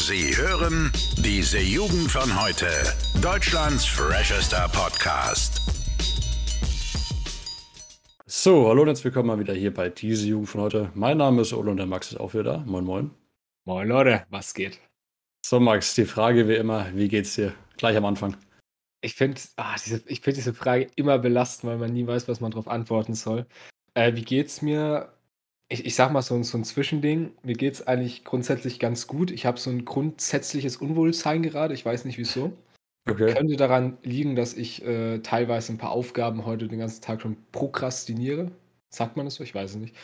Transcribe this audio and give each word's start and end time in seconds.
Sie 0.00 0.36
hören 0.36 0.92
diese 1.16 1.58
Jugend 1.58 2.08
von 2.08 2.40
heute. 2.40 2.68
Deutschlands 3.20 3.84
freshester 3.84 4.68
Podcast. 4.68 5.60
So, 8.24 8.68
hallo 8.68 8.82
und 8.82 8.88
herzlich 8.88 9.06
willkommen 9.06 9.26
mal 9.26 9.40
wieder 9.40 9.54
hier 9.54 9.74
bei 9.74 9.88
diese 9.88 10.28
Jugend 10.28 10.50
von 10.50 10.60
heute. 10.60 10.92
Mein 10.94 11.18
Name 11.18 11.42
ist 11.42 11.52
Ole 11.52 11.72
und 11.72 11.78
der 11.78 11.86
Max 11.86 12.12
ist 12.12 12.20
auch 12.20 12.32
wieder 12.32 12.44
da. 12.44 12.58
Moin, 12.58 12.84
moin. 12.84 13.10
Moin 13.64 13.88
Leute, 13.88 14.24
was 14.30 14.54
geht? 14.54 14.78
So, 15.44 15.58
Max, 15.58 15.96
die 15.96 16.04
Frage 16.04 16.46
wie 16.46 16.54
immer, 16.54 16.86
wie 16.94 17.08
geht's 17.08 17.34
dir? 17.34 17.52
Gleich 17.76 17.96
am 17.96 18.04
Anfang. 18.04 18.36
Ich 19.00 19.14
finde 19.14 19.40
ah, 19.56 19.74
diese, 19.84 20.00
ich 20.06 20.20
find 20.20 20.36
diese 20.36 20.54
Frage 20.54 20.86
immer 20.94 21.18
belastend, 21.18 21.72
weil 21.72 21.78
man 21.78 21.92
nie 21.92 22.06
weiß, 22.06 22.28
was 22.28 22.40
man 22.40 22.52
darauf 22.52 22.68
antworten 22.68 23.14
soll. 23.14 23.46
Äh, 23.94 24.14
wie 24.14 24.22
geht's 24.22 24.62
mir? 24.62 25.12
Ich, 25.70 25.84
ich 25.84 25.94
sag 25.94 26.12
mal 26.12 26.22
so, 26.22 26.34
ein- 26.34 26.44
so 26.44 26.56
ein 26.56 26.64
Zwischending. 26.64 27.32
Mir 27.42 27.54
geht's 27.54 27.86
eigentlich 27.86 28.24
grundsätzlich 28.24 28.78
ganz 28.78 29.06
gut. 29.06 29.30
Ich 29.30 29.44
habe 29.44 29.58
so 29.58 29.68
ein 29.70 29.84
grundsätzliches 29.84 30.76
Unwohlsein 30.78 31.42
gerade. 31.42 31.74
Ich 31.74 31.84
weiß 31.84 32.04
nicht 32.06 32.18
wieso. 32.18 32.52
Okay. 33.08 33.34
Könnte 33.34 33.56
daran 33.56 33.98
liegen, 34.02 34.34
dass 34.36 34.54
ich 34.54 34.84
äh, 34.84 35.18
teilweise 35.20 35.72
ein 35.72 35.78
paar 35.78 35.90
Aufgaben 35.90 36.44
heute 36.46 36.68
den 36.68 36.78
ganzen 36.78 37.02
Tag 37.02 37.22
schon 37.22 37.36
prokrastiniere. 37.52 38.50
Sagt 38.90 39.16
man 39.16 39.26
das 39.26 39.34
so? 39.36 39.44
Ich 39.44 39.54
weiß 39.54 39.72
es 39.72 39.76
nicht. 39.76 39.94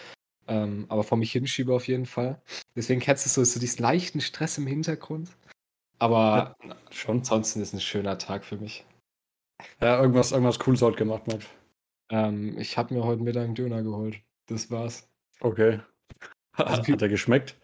Ähm, 0.46 0.84
aber 0.88 1.04
vor 1.04 1.16
mich 1.16 1.32
hinschiebe 1.32 1.74
auf 1.74 1.88
jeden 1.88 2.04
Fall. 2.06 2.40
Deswegen 2.76 3.01
kennst 3.01 3.24
du 3.24 3.30
so, 3.30 3.45
so 3.45 3.59
diesen 3.59 3.82
leichten 3.82 4.20
Stress 4.20 4.59
im 4.59 4.66
Hintergrund. 4.66 5.30
Aber 5.98 6.56
Schon. 6.90 7.18
ansonsten 7.18 7.62
ist 7.62 7.73
ein 7.73 7.80
schöner 7.80 8.18
Tag 8.18 8.45
für 8.45 8.59
mich. 8.59 8.84
Ja, 9.80 9.98
irgendwas, 10.01 10.32
irgendwas 10.32 10.59
Cooles 10.59 10.82
heute 10.82 10.98
gemacht, 10.98 11.26
Max. 11.26 11.46
Ähm, 12.10 12.59
ich 12.59 12.76
habe 12.76 12.92
mir 12.92 13.04
heute 13.04 13.23
Mittag 13.23 13.45
einen 13.45 13.54
Döner 13.54 13.82
geholt. 13.82 14.16
Das 14.46 14.70
war's. 14.70 15.09
Okay. 15.44 15.80
Also 16.52 16.82
Hat 16.82 17.02
er 17.02 17.08
geschmeckt? 17.08 17.56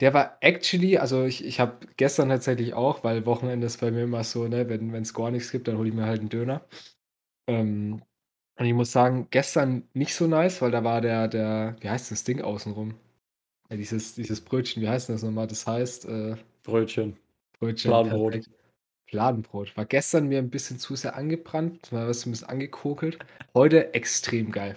Der 0.00 0.14
war 0.14 0.38
actually, 0.40 0.98
also 0.98 1.24
ich, 1.24 1.44
ich 1.44 1.60
habe 1.60 1.86
gestern 1.96 2.30
tatsächlich 2.30 2.74
auch, 2.74 3.04
weil 3.04 3.26
Wochenende 3.26 3.66
ist 3.66 3.80
bei 3.80 3.90
mir 3.90 4.04
immer 4.04 4.24
so, 4.24 4.48
ne, 4.48 4.68
wenn 4.68 4.94
es 4.94 5.14
gar 5.14 5.30
nichts 5.30 5.52
gibt, 5.52 5.68
dann 5.68 5.76
hole 5.76 5.88
ich 5.88 5.94
mir 5.94 6.06
halt 6.06 6.20
einen 6.20 6.30
Döner. 6.30 6.62
Ähm, 7.46 8.02
und 8.58 8.66
ich 8.66 8.72
muss 8.72 8.90
sagen, 8.92 9.28
gestern 9.30 9.88
nicht 9.92 10.14
so 10.14 10.26
nice, 10.26 10.60
weil 10.60 10.70
da 10.70 10.82
war 10.82 11.00
der, 11.00 11.28
der, 11.28 11.76
wie 11.80 11.88
heißt 11.88 12.10
das 12.10 12.24
Ding 12.24 12.40
außenrum? 12.40 12.94
Ja, 13.70 13.76
dieses, 13.76 14.14
dieses 14.14 14.40
Brötchen, 14.40 14.82
wie 14.82 14.88
heißt 14.88 15.08
denn 15.08 15.16
das 15.16 15.22
nochmal? 15.22 15.46
Das 15.46 15.66
heißt, 15.66 16.06
äh, 16.06 16.36
Brötchen. 16.64 17.16
Brötchen. 17.58 17.90
Fladenbrot. 17.90 18.32
perfekt. 18.32 18.50
Fladenbrot. 19.06 19.76
War 19.76 19.84
gestern 19.84 20.28
mir 20.28 20.38
ein 20.38 20.50
bisschen 20.50 20.78
zu 20.78 20.96
sehr 20.96 21.14
angebrannt, 21.14 21.92
mal 21.92 22.08
was 22.08 22.26
ein 22.26 22.30
bisschen 22.30 22.48
angekokelt. 22.48 23.18
Heute 23.54 23.92
extrem 23.94 24.50
geil. 24.50 24.76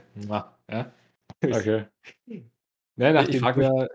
Ja. 0.69 0.93
Okay. 1.43 1.85
Ne, 2.95 3.13
nachdem, 3.13 3.39
frag 3.41 3.55
du 3.55 3.61
mich- 3.61 3.69
ja, 3.69 3.87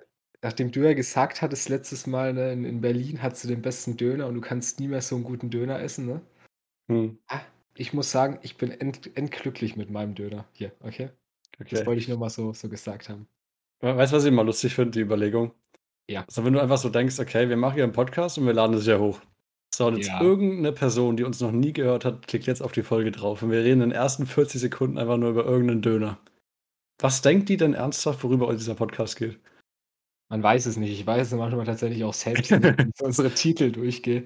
nachdem 0.43 0.71
du 0.71 0.81
ja 0.83 0.93
gesagt 0.93 1.41
hattest, 1.43 1.69
letztes 1.69 2.07
Mal 2.07 2.33
ne, 2.33 2.53
in, 2.53 2.65
in 2.65 2.81
Berlin 2.81 3.23
hast 3.23 3.45
du 3.45 3.49
den 3.49 3.63
besten 3.63 3.97
Döner 3.97 4.27
und 4.27 4.35
du 4.35 4.41
kannst 4.41 4.81
nie 4.81 4.89
mehr 4.89 5.01
so 5.01 5.15
einen 5.15 5.25
guten 5.25 5.51
Döner 5.51 5.81
essen, 5.81 6.07
ne? 6.07 6.21
Hm. 6.89 7.19
Ich 7.77 7.93
muss 7.93 8.11
sagen, 8.11 8.39
ich 8.43 8.57
bin 8.57 8.71
end, 8.73 9.17
endglücklich 9.17 9.77
mit 9.77 9.91
meinem 9.91 10.15
Döner. 10.15 10.47
Hier, 10.53 10.73
okay? 10.81 11.11
Das 11.59 11.73
okay. 11.73 11.87
wollte 11.87 12.01
ich 12.01 12.09
nur 12.09 12.19
mal 12.19 12.31
so, 12.31 12.53
so 12.53 12.69
gesagt 12.69 13.09
haben. 13.09 13.29
Weißt 13.81 14.13
du, 14.13 14.17
was 14.17 14.25
ich 14.25 14.29
immer 14.33 14.45
lustig 14.45 14.75
finde, 14.75 14.93
die 14.93 15.01
Überlegung? 15.01 15.53
Ja. 16.09 16.25
Also, 16.27 16.45
wenn 16.45 16.53
du 16.53 16.61
einfach 16.61 16.79
so 16.79 16.89
denkst, 16.89 17.21
okay, 17.21 17.49
wir 17.49 17.57
machen 17.57 17.75
hier 17.75 17.85
einen 17.85 17.93
Podcast 17.93 18.39
und 18.39 18.47
wir 18.47 18.53
laden 18.53 18.75
es 18.75 18.87
ja 18.87 18.99
hoch. 18.99 19.21
So, 19.73 19.87
und 19.87 19.97
jetzt 19.97 20.09
Ja. 20.09 20.21
irgendeine 20.21 20.73
Person, 20.73 21.17
die 21.17 21.23
uns 21.25 21.41
noch 21.41 21.53
nie 21.53 21.73
gehört 21.73 22.05
hat, 22.05 22.27
klickt 22.27 22.47
jetzt 22.47 22.63
auf 22.63 22.73
die 22.73 22.83
Folge 22.83 23.13
drauf 23.13 23.43
und 23.43 23.51
wir 23.51 23.59
reden 23.61 23.83
in 23.83 23.91
den 23.91 23.93
ersten 23.93 24.27
40 24.27 24.61
Sekunden 24.61 24.99
einfach 24.99 25.19
nur 25.19 25.31
über 25.31 25.45
irgendeinen 25.45 25.83
Döner. 25.83 26.19
Was 27.01 27.23
denkt 27.23 27.49
die 27.49 27.57
denn 27.57 27.75
ernsthaft, 27.75 28.25
worüber 28.25 28.53
dieser 28.53 28.75
Podcast 28.75 29.17
geht? 29.17 29.39
Man 30.31 30.43
weiß 30.43 30.67
es 30.67 30.77
nicht. 30.77 30.91
Ich 30.91 31.07
weiß 31.07 31.29
es 31.29 31.39
manchmal 31.39 31.65
tatsächlich 31.65 32.05
auch 32.05 32.15
selbst, 32.15 32.51
wenn 32.51 32.65
ich 32.65 33.01
unsere 33.03 33.31
Titel 33.31 33.71
durchgehe. 33.71 34.25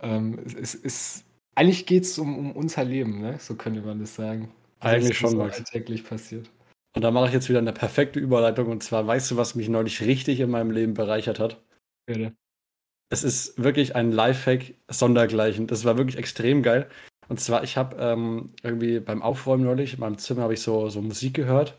Ähm, 0.00 0.40
es, 0.58 0.74
ist, 0.74 1.24
eigentlich 1.54 1.86
geht 1.86 2.04
es 2.04 2.18
um, 2.18 2.36
um 2.38 2.52
unser 2.52 2.84
Leben, 2.84 3.20
ne? 3.20 3.38
So 3.38 3.54
könnte 3.54 3.82
man 3.82 4.00
das 4.00 4.14
sagen. 4.14 4.50
Eigentlich 4.80 5.22
was 5.22 5.30
schon, 5.30 5.38
Max. 5.38 5.58
alltäglich 5.58 6.04
passiert. 6.04 6.50
Und 6.96 7.02
da 7.02 7.10
mache 7.10 7.26
ich 7.26 7.32
jetzt 7.32 7.48
wieder 7.48 7.58
eine 7.58 7.72
perfekte 7.72 8.20
Überleitung. 8.20 8.68
Und 8.68 8.82
zwar, 8.82 9.06
weißt 9.06 9.30
du, 9.30 9.36
was 9.36 9.54
mich 9.54 9.68
neulich 9.68 10.00
richtig 10.00 10.40
in 10.40 10.50
meinem 10.50 10.70
Leben 10.70 10.94
bereichert 10.94 11.38
hat? 11.38 11.62
Bitte. 12.06 12.34
Es 13.10 13.22
ist 13.22 13.62
wirklich 13.62 13.94
ein 13.94 14.12
Lifehack 14.12 14.74
sondergleichen. 14.88 15.66
Das 15.66 15.84
war 15.84 15.98
wirklich 15.98 16.16
extrem 16.16 16.62
geil. 16.62 16.88
Und 17.28 17.38
zwar, 17.38 17.62
ich 17.64 17.76
habe 17.76 17.96
ähm, 17.98 18.54
irgendwie 18.62 18.98
beim 18.98 19.22
Aufräumen 19.22 19.64
neulich, 19.64 19.94
in 19.94 20.00
meinem 20.00 20.18
Zimmer 20.18 20.42
habe 20.42 20.54
ich 20.54 20.60
so, 20.60 20.88
so 20.88 21.00
Musik 21.00 21.34
gehört 21.34 21.78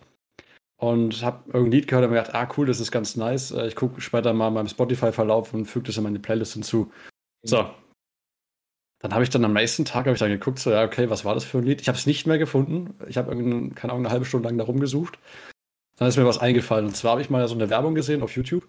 und 0.92 1.24
habe 1.24 1.44
irgendein 1.48 1.72
Lied 1.72 1.88
gehört 1.88 2.06
und 2.06 2.12
mir 2.12 2.22
gedacht, 2.22 2.36
ah 2.36 2.50
cool, 2.58 2.66
das 2.66 2.80
ist 2.80 2.92
ganz 2.92 3.16
nice. 3.16 3.52
Äh, 3.52 3.68
Ich 3.68 3.76
gucke 3.76 4.02
später 4.02 4.34
mal 4.34 4.50
in 4.50 4.54
meinem 4.54 4.68
Spotify-Verlauf 4.68 5.54
und 5.54 5.66
füge 5.66 5.88
das 5.88 5.98
in 5.98 6.04
meine 6.04 6.20
Playlist 6.20 6.54
hinzu. 6.54 6.92
So. 7.44 7.70
Dann 9.00 9.14
habe 9.14 9.24
ich 9.24 9.30
dann 9.30 9.46
am 9.46 9.54
nächsten 9.54 9.86
Tag 9.86 10.08
ich 10.08 10.20
dann 10.20 10.32
geguckt, 10.32 10.60
so, 10.60 10.72
ja, 10.72 10.84
okay, 10.84 11.10
was 11.10 11.26
war 11.26 11.36
das 11.36 11.44
für 11.44 11.60
ein 11.60 11.66
Lied? 11.66 11.82
Ich 11.82 11.88
habe 11.88 11.98
es 11.98 12.06
nicht 12.06 12.26
mehr 12.26 12.38
gefunden. 12.38 12.96
Ich 13.08 13.18
habe 13.18 13.30
keine 13.76 13.94
Ahnung, 13.94 14.06
eine 14.06 14.12
halbe 14.12 14.26
Stunde 14.26 14.48
lang 14.48 14.58
da 14.58 14.64
rumgesucht. 14.64 15.20
Dann 15.98 16.08
ist 16.08 16.18
mir 16.18 16.26
was 16.26 16.40
eingefallen. 16.40 16.88
Und 16.88 16.96
zwar 16.96 17.12
habe 17.12 17.22
ich 17.22 17.30
mal 17.30 17.48
so 17.48 17.56
eine 17.56 17.70
Werbung 17.70 17.94
gesehen 17.94 18.24
auf 18.24 18.36
YouTube, 18.36 18.68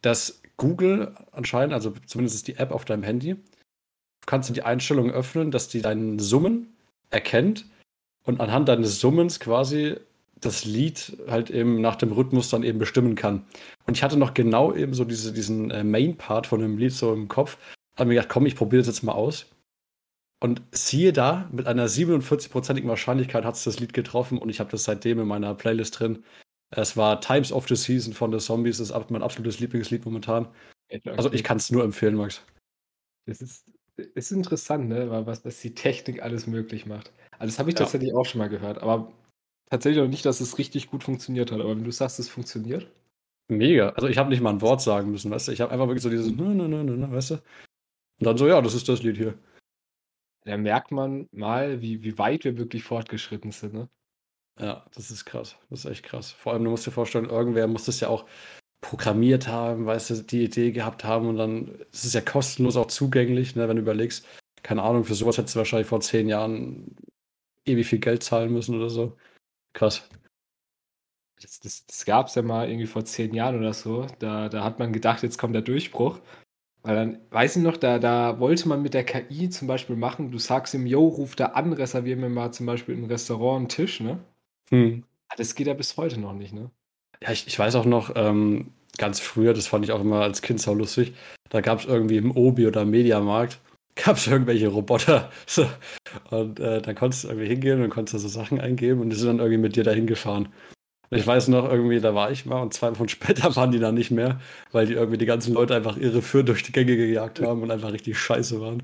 dass 0.00 0.42
Google 0.56 1.14
anscheinend, 1.32 1.74
also 1.74 1.92
zumindest 2.06 2.46
die 2.46 2.56
App 2.56 2.70
auf 2.70 2.84
deinem 2.84 3.02
Handy, 3.02 3.36
kannst 4.26 4.48
du 4.48 4.54
die 4.54 4.62
Einstellungen 4.62 5.12
öffnen, 5.12 5.50
dass 5.50 5.68
die 5.68 5.82
deinen 5.82 6.18
Summen 6.18 6.76
erkennt 7.10 7.66
und 8.24 8.40
anhand 8.40 8.68
deines 8.68 9.00
Summens 9.00 9.40
quasi 9.40 9.96
das 10.44 10.64
Lied 10.64 11.16
halt 11.28 11.50
eben 11.50 11.80
nach 11.80 11.96
dem 11.96 12.12
Rhythmus 12.12 12.50
dann 12.50 12.62
eben 12.62 12.78
bestimmen 12.78 13.14
kann. 13.14 13.46
Und 13.86 13.96
ich 13.96 14.02
hatte 14.02 14.16
noch 14.18 14.34
genau 14.34 14.74
eben 14.74 14.94
so 14.94 15.04
diese, 15.04 15.32
diesen 15.32 15.70
äh, 15.70 15.84
Main-Part 15.84 16.46
von 16.46 16.60
dem 16.60 16.76
Lied 16.78 16.92
so 16.92 17.12
im 17.14 17.28
Kopf. 17.28 17.56
Habe 17.96 18.08
mir 18.08 18.14
gedacht, 18.14 18.28
komm, 18.28 18.46
ich 18.46 18.56
probiere 18.56 18.80
das 18.80 18.88
jetzt 18.88 19.02
mal 19.02 19.12
aus. 19.12 19.46
Und 20.42 20.60
siehe 20.72 21.12
da, 21.12 21.48
mit 21.52 21.66
einer 21.68 21.86
47-prozentigen 21.88 22.88
Wahrscheinlichkeit 22.88 23.44
hat 23.44 23.54
es 23.54 23.64
das 23.64 23.78
Lied 23.78 23.92
getroffen 23.92 24.38
und 24.38 24.48
ich 24.48 24.58
habe 24.58 24.70
das 24.70 24.84
seitdem 24.84 25.20
in 25.20 25.28
meiner 25.28 25.54
Playlist 25.54 26.00
drin. 26.00 26.24
Es 26.74 26.96
war 26.96 27.20
Times 27.20 27.52
of 27.52 27.68
the 27.68 27.76
Season 27.76 28.12
von 28.12 28.32
The 28.32 28.44
Zombies, 28.44 28.78
das 28.78 28.90
ist 28.90 29.10
mein 29.10 29.22
absolutes 29.22 29.60
Lieblingslied 29.60 30.04
momentan. 30.04 30.48
Also 31.06 31.32
ich 31.32 31.44
kann 31.44 31.58
es 31.58 31.70
nur 31.70 31.84
empfehlen, 31.84 32.16
Max. 32.16 32.42
Das 33.26 33.40
ist, 33.40 33.70
ist 33.96 34.32
interessant, 34.32 34.88
ne? 34.88 35.08
Was, 35.26 35.44
was 35.44 35.60
die 35.60 35.74
Technik 35.74 36.22
alles 36.22 36.46
möglich 36.46 36.86
macht. 36.86 37.12
Also 37.38 37.52
das 37.52 37.58
habe 37.58 37.70
ich 37.70 37.74
Ja. 37.74 37.84
tatsächlich 37.84 38.12
auch 38.14 38.24
schon 38.24 38.40
mal 38.40 38.48
gehört, 38.48 38.78
aber 38.78 39.12
tatsächlich 39.72 40.02
auch 40.02 40.08
nicht, 40.08 40.24
dass 40.24 40.40
es 40.40 40.58
richtig 40.58 40.90
gut 40.90 41.02
funktioniert 41.02 41.50
hat. 41.50 41.60
Aber 41.60 41.70
wenn 41.70 41.84
du 41.84 41.90
sagst, 41.90 42.20
es 42.20 42.28
funktioniert, 42.28 42.86
Mega. 43.48 43.90
Also 43.90 44.08
ich 44.08 44.18
habe 44.18 44.30
nicht 44.30 44.40
mal 44.40 44.50
ein 44.50 44.60
Wort 44.60 44.80
sagen 44.80 45.10
müssen, 45.10 45.30
weißt 45.30 45.48
du? 45.48 45.52
Ich 45.52 45.60
habe 45.60 45.72
einfach 45.72 45.86
wirklich 45.86 46.02
so 46.02 46.10
dieses, 46.10 46.30
nö, 46.30 46.54
nö, 46.54 46.68
nö, 46.68 46.82
nö, 46.82 47.10
weißt 47.10 47.30
du? 47.30 47.34
Und 47.34 47.40
dann 48.26 48.38
so, 48.38 48.46
ja, 48.46 48.60
das 48.60 48.74
ist 48.74 48.88
das 48.88 49.02
Lied 49.02 49.16
hier. 49.16 49.34
da 50.44 50.56
merkt 50.56 50.90
man 50.90 51.28
mal, 51.32 51.80
wie, 51.80 52.02
wie 52.02 52.18
weit 52.18 52.44
wir 52.44 52.58
wirklich 52.58 52.84
fortgeschritten 52.84 53.52
sind. 53.52 53.74
Ne? 53.74 53.88
Ja, 54.60 54.86
das 54.94 55.10
ist 55.10 55.24
krass. 55.24 55.56
Das 55.70 55.84
ist 55.84 55.90
echt 55.90 56.04
krass. 56.04 56.32
Vor 56.32 56.52
allem, 56.52 56.64
du 56.64 56.70
musst 56.70 56.86
dir 56.86 56.92
vorstellen, 56.92 57.30
irgendwer 57.30 57.66
muss 57.66 57.84
das 57.84 58.00
ja 58.00 58.08
auch 58.08 58.26
programmiert 58.80 59.48
haben, 59.48 59.86
weißt 59.86 60.10
du, 60.10 60.14
die 60.22 60.44
Idee 60.44 60.72
gehabt 60.72 61.04
haben 61.04 61.28
und 61.28 61.36
dann 61.36 61.68
ist 61.92 62.04
es 62.04 62.14
ja 62.14 62.20
kostenlos 62.20 62.76
auch 62.76 62.88
zugänglich, 62.88 63.54
ne, 63.54 63.68
wenn 63.68 63.76
du 63.76 63.82
überlegst, 63.82 64.26
keine 64.64 64.82
Ahnung, 64.82 65.04
für 65.04 65.14
sowas 65.14 65.38
hättest 65.38 65.54
du 65.54 65.58
wahrscheinlich 65.60 65.86
vor 65.86 66.00
zehn 66.00 66.28
Jahren 66.28 66.96
ewig 67.64 67.86
viel 67.86 68.00
Geld 68.00 68.24
zahlen 68.24 68.52
müssen 68.52 68.76
oder 68.76 68.90
so. 68.90 69.16
Krass. 69.72 70.08
Das, 71.40 71.60
das, 71.60 71.86
das 71.86 72.04
gab 72.04 72.28
es 72.28 72.34
ja 72.34 72.42
mal 72.42 72.68
irgendwie 72.68 72.86
vor 72.86 73.04
zehn 73.04 73.34
Jahren 73.34 73.58
oder 73.58 73.72
so. 73.72 74.06
Da, 74.18 74.48
da 74.48 74.62
hat 74.62 74.78
man 74.78 74.92
gedacht, 74.92 75.22
jetzt 75.22 75.38
kommt 75.38 75.54
der 75.54 75.62
Durchbruch. 75.62 76.20
Weil 76.82 76.96
dann, 76.96 77.18
weiß 77.30 77.56
ich 77.56 77.62
noch, 77.62 77.76
da, 77.76 77.98
da 77.98 78.40
wollte 78.40 78.68
man 78.68 78.82
mit 78.82 78.94
der 78.94 79.04
KI 79.04 79.48
zum 79.50 79.68
Beispiel 79.68 79.94
machen, 79.96 80.32
du 80.32 80.38
sagst 80.38 80.74
ihm, 80.74 80.86
yo, 80.86 81.06
ruf 81.06 81.36
da 81.36 81.46
an, 81.46 81.72
reservier 81.72 82.16
mir 82.16 82.28
mal 82.28 82.52
zum 82.52 82.66
Beispiel 82.66 82.96
im 82.96 83.04
Restaurant 83.04 83.58
einen 83.58 83.68
Tisch, 83.68 84.00
ne? 84.00 84.18
Hm. 84.70 85.04
Ah, 85.28 85.34
Das 85.36 85.54
geht 85.54 85.68
ja 85.68 85.74
bis 85.74 85.96
heute 85.96 86.18
noch 86.18 86.32
nicht, 86.32 86.52
ne? 86.52 86.70
Ja, 87.22 87.30
ich, 87.30 87.46
ich 87.46 87.56
weiß 87.56 87.76
auch 87.76 87.84
noch, 87.84 88.12
ähm, 88.16 88.72
ganz 88.98 89.20
früher, 89.20 89.54
das 89.54 89.68
fand 89.68 89.84
ich 89.84 89.92
auch 89.92 90.00
immer 90.00 90.22
als 90.22 90.42
Kind 90.42 90.60
sau 90.60 90.74
lustig, 90.74 91.14
da 91.50 91.60
gab 91.60 91.78
es 91.78 91.84
irgendwie 91.86 92.16
im 92.16 92.36
Obi 92.36 92.66
oder 92.66 92.84
Mediamarkt, 92.84 93.60
gab 93.94 94.16
es 94.16 94.26
irgendwelche 94.26 94.68
Roboter. 94.68 95.30
So. 95.46 95.68
Und 96.30 96.60
äh, 96.60 96.80
dann 96.82 96.94
konntest 96.94 97.24
du 97.24 97.28
irgendwie 97.28 97.48
hingehen 97.48 97.82
und 97.82 97.90
konntest 97.90 98.14
da 98.14 98.18
so 98.18 98.28
Sachen 98.28 98.60
eingeben 98.60 99.00
und 99.00 99.10
die 99.10 99.16
sind 99.16 99.28
dann 99.28 99.38
irgendwie 99.38 99.58
mit 99.58 99.76
dir 99.76 99.84
dahin 99.84 100.06
gefahren. 100.06 100.48
Ich 101.10 101.26
weiß 101.26 101.48
noch, 101.48 101.70
irgendwie, 101.70 102.00
da 102.00 102.14
war 102.14 102.30
ich 102.30 102.46
mal 102.46 102.62
und 102.62 102.72
zwei 102.72 102.90
Wochen 102.98 103.08
später 103.10 103.54
waren 103.56 103.70
die 103.70 103.78
dann 103.78 103.94
nicht 103.94 104.10
mehr, 104.10 104.40
weil 104.72 104.86
die 104.86 104.94
irgendwie 104.94 105.18
die 105.18 105.26
ganzen 105.26 105.54
Leute 105.54 105.74
einfach 105.74 105.96
irreführend 105.96 106.48
durch 106.48 106.62
die 106.62 106.72
Gänge 106.72 106.96
gejagt 106.96 107.40
haben 107.40 107.62
und 107.62 107.70
einfach 107.70 107.92
richtig 107.92 108.18
scheiße 108.18 108.60
waren. 108.60 108.82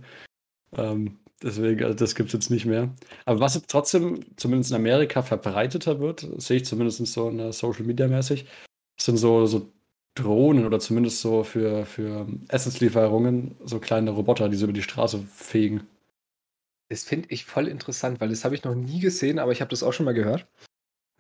Ähm, 0.76 1.18
deswegen, 1.42 1.84
also 1.84 1.96
das 1.96 2.14
gibt 2.14 2.28
es 2.28 2.32
jetzt 2.34 2.50
nicht 2.50 2.66
mehr. 2.66 2.94
Aber 3.24 3.40
was 3.40 3.54
jetzt 3.54 3.70
trotzdem, 3.70 4.20
zumindest 4.36 4.70
in 4.70 4.76
Amerika, 4.76 5.22
verbreiteter 5.22 6.00
wird, 6.00 6.26
sehe 6.38 6.58
ich 6.58 6.64
zumindest 6.66 7.06
so 7.06 7.28
in 7.30 7.38
der 7.38 7.52
Social 7.52 7.84
Media 7.84 8.08
mäßig, 8.08 8.46
sind 9.00 9.16
so, 9.16 9.46
so 9.46 9.72
Drohnen 10.14 10.66
oder 10.66 10.80
zumindest 10.80 11.20
so 11.20 11.44
für, 11.44 11.86
für 11.86 12.26
Essenslieferungen 12.48 13.56
so 13.64 13.78
kleine 13.78 14.10
Roboter, 14.10 14.48
die 14.48 14.56
so 14.56 14.64
über 14.64 14.72
die 14.72 14.82
Straße 14.82 15.20
fegen. 15.34 15.86
Das 16.90 17.04
finde 17.04 17.28
ich 17.30 17.44
voll 17.44 17.68
interessant, 17.68 18.20
weil 18.20 18.30
das 18.30 18.44
habe 18.44 18.54
ich 18.54 18.64
noch 18.64 18.74
nie 18.74 19.00
gesehen, 19.00 19.38
aber 19.38 19.52
ich 19.52 19.60
habe 19.60 19.70
das 19.70 19.82
auch 19.82 19.92
schon 19.92 20.06
mal 20.06 20.14
gehört. 20.14 20.46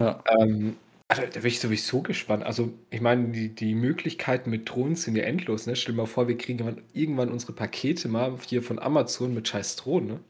Ja. 0.00 0.22
Ähm, 0.38 0.76
Also, 1.10 1.22
da 1.22 1.40
bin 1.40 1.46
ich 1.46 1.60
sowieso 1.60 2.02
gespannt. 2.02 2.44
Also, 2.44 2.72
ich 2.90 3.00
meine, 3.00 3.28
die, 3.32 3.54
die 3.54 3.74
Möglichkeiten 3.74 4.50
mit 4.50 4.68
Drohnen 4.70 4.94
sind 4.94 5.16
ja 5.16 5.24
endlos, 5.24 5.66
ne? 5.66 5.74
Stell 5.74 5.94
dir 5.94 6.02
mal 6.02 6.06
vor, 6.06 6.28
wir 6.28 6.36
kriegen 6.36 6.82
irgendwann, 6.92 7.30
unsere 7.30 7.54
Pakete 7.54 8.08
mal 8.08 8.36
hier 8.46 8.62
von 8.62 8.78
Amazon 8.78 9.32
mit 9.34 9.48
scheiß 9.48 9.76
Drohnen, 9.76 10.08
ne? 10.08 10.20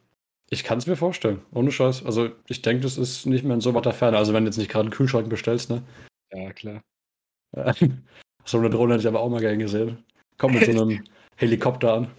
Ich 0.51 0.65
kann 0.65 0.79
es 0.79 0.87
mir 0.87 0.97
vorstellen, 0.97 1.43
ohne 1.53 1.71
Scheiß. 1.73 2.07
Also, 2.07 2.31
ich 2.49 2.63
denke, 2.63 2.83
das 2.83 2.97
ist 2.97 3.27
nicht 3.27 3.45
mehr 3.45 3.55
in 3.55 3.61
so 3.61 3.75
weiter 3.75 3.93
Ferne. 3.93 4.17
Also, 4.19 4.33
wenn 4.33 4.45
du 4.45 4.49
jetzt 4.51 4.57
nicht 4.57 4.71
gerade 4.71 4.83
einen 4.85 4.93
Kühlschrank 4.93 5.29
bestellst, 5.29 5.69
ne? 5.71 5.83
Ja, 6.33 6.53
klar. 6.53 6.81
so 8.45 8.59
eine 8.59 8.71
Drohne 8.71 8.95
hätte 8.95 9.03
ich 9.03 9.09
aber 9.09 9.21
auch 9.21 9.31
mal 9.31 9.41
gern 9.41 9.59
gesehen. 9.59 10.05
Kommt 10.39 10.55
mit 10.55 10.65
so 10.65 10.71
einem 10.83 11.05
Helikopter 11.37 11.93
an. 11.95 12.11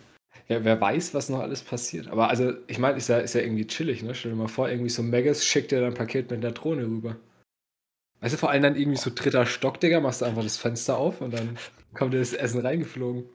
Ja, 0.50 0.64
wer 0.64 0.82
weiß, 0.82 1.14
was 1.14 1.30
noch 1.30 1.40
alles 1.42 1.62
passiert. 1.62 2.08
Aber 2.08 2.30
also, 2.30 2.54
ich 2.68 2.80
meine, 2.80 2.98
ist 2.98 3.08
ja, 3.08 3.20
ist 3.20 3.36
ja 3.36 3.42
irgendwie 3.42 3.68
chillig, 3.68 4.02
ne? 4.02 4.16
Stell 4.16 4.32
dir 4.32 4.38
mal 4.38 4.48
vor, 4.48 4.68
irgendwie 4.68 4.90
so 4.90 5.04
Megas 5.04 5.46
schickt 5.46 5.72
dir 5.72 5.80
dein 5.80 5.94
Paket 5.94 6.32
mit 6.32 6.44
der 6.44 6.52
Drohne 6.52 6.84
rüber. 6.86 7.18
Weißt 8.22 8.34
du, 8.34 8.38
vor 8.38 8.50
allem 8.50 8.64
dann 8.64 8.76
irgendwie 8.76 8.98
so 8.98 9.12
dritter 9.14 9.46
Stock, 9.46 9.80
Digga, 9.80 10.00
machst 10.00 10.22
du 10.22 10.26
einfach 10.26 10.44
das 10.44 10.58
Fenster 10.58 10.98
auf 10.98 11.22
und 11.22 11.34
dann 11.34 11.58
kommt 11.94 12.14
dir 12.14 12.20
das 12.20 12.34
Essen 12.34 12.62
reingeflogen. 12.62 13.26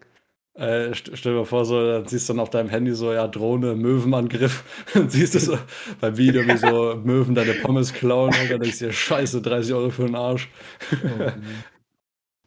Äh, 0.56 0.94
st 0.94 1.10
stell 1.14 1.32
dir 1.32 1.38
mal 1.40 1.44
vor, 1.44 1.64
so, 1.64 1.84
dann 1.84 2.06
siehst 2.06 2.28
du 2.28 2.32
dann 2.32 2.40
auf 2.40 2.50
deinem 2.50 2.68
Handy 2.68 2.94
so, 2.94 3.12
ja, 3.12 3.26
Drohne, 3.26 3.74
Möwenangriff. 3.74 4.62
Dann 4.94 5.10
siehst 5.10 5.34
du 5.34 5.40
so 5.40 5.58
beim 6.00 6.16
Video, 6.16 6.46
wie 6.46 6.56
so 6.56 6.94
Möwen 7.02 7.34
deine 7.34 7.54
Pommes 7.54 7.92
klauen. 7.92 8.32
Und 8.40 8.50
dann 8.50 8.60
denkst 8.60 8.78
du 8.78 8.86
dir, 8.86 8.92
scheiße, 8.92 9.42
30 9.42 9.74
Euro 9.74 9.90
für 9.90 10.06
den 10.06 10.14
Arsch. 10.14 10.48
Oh, 10.92 11.32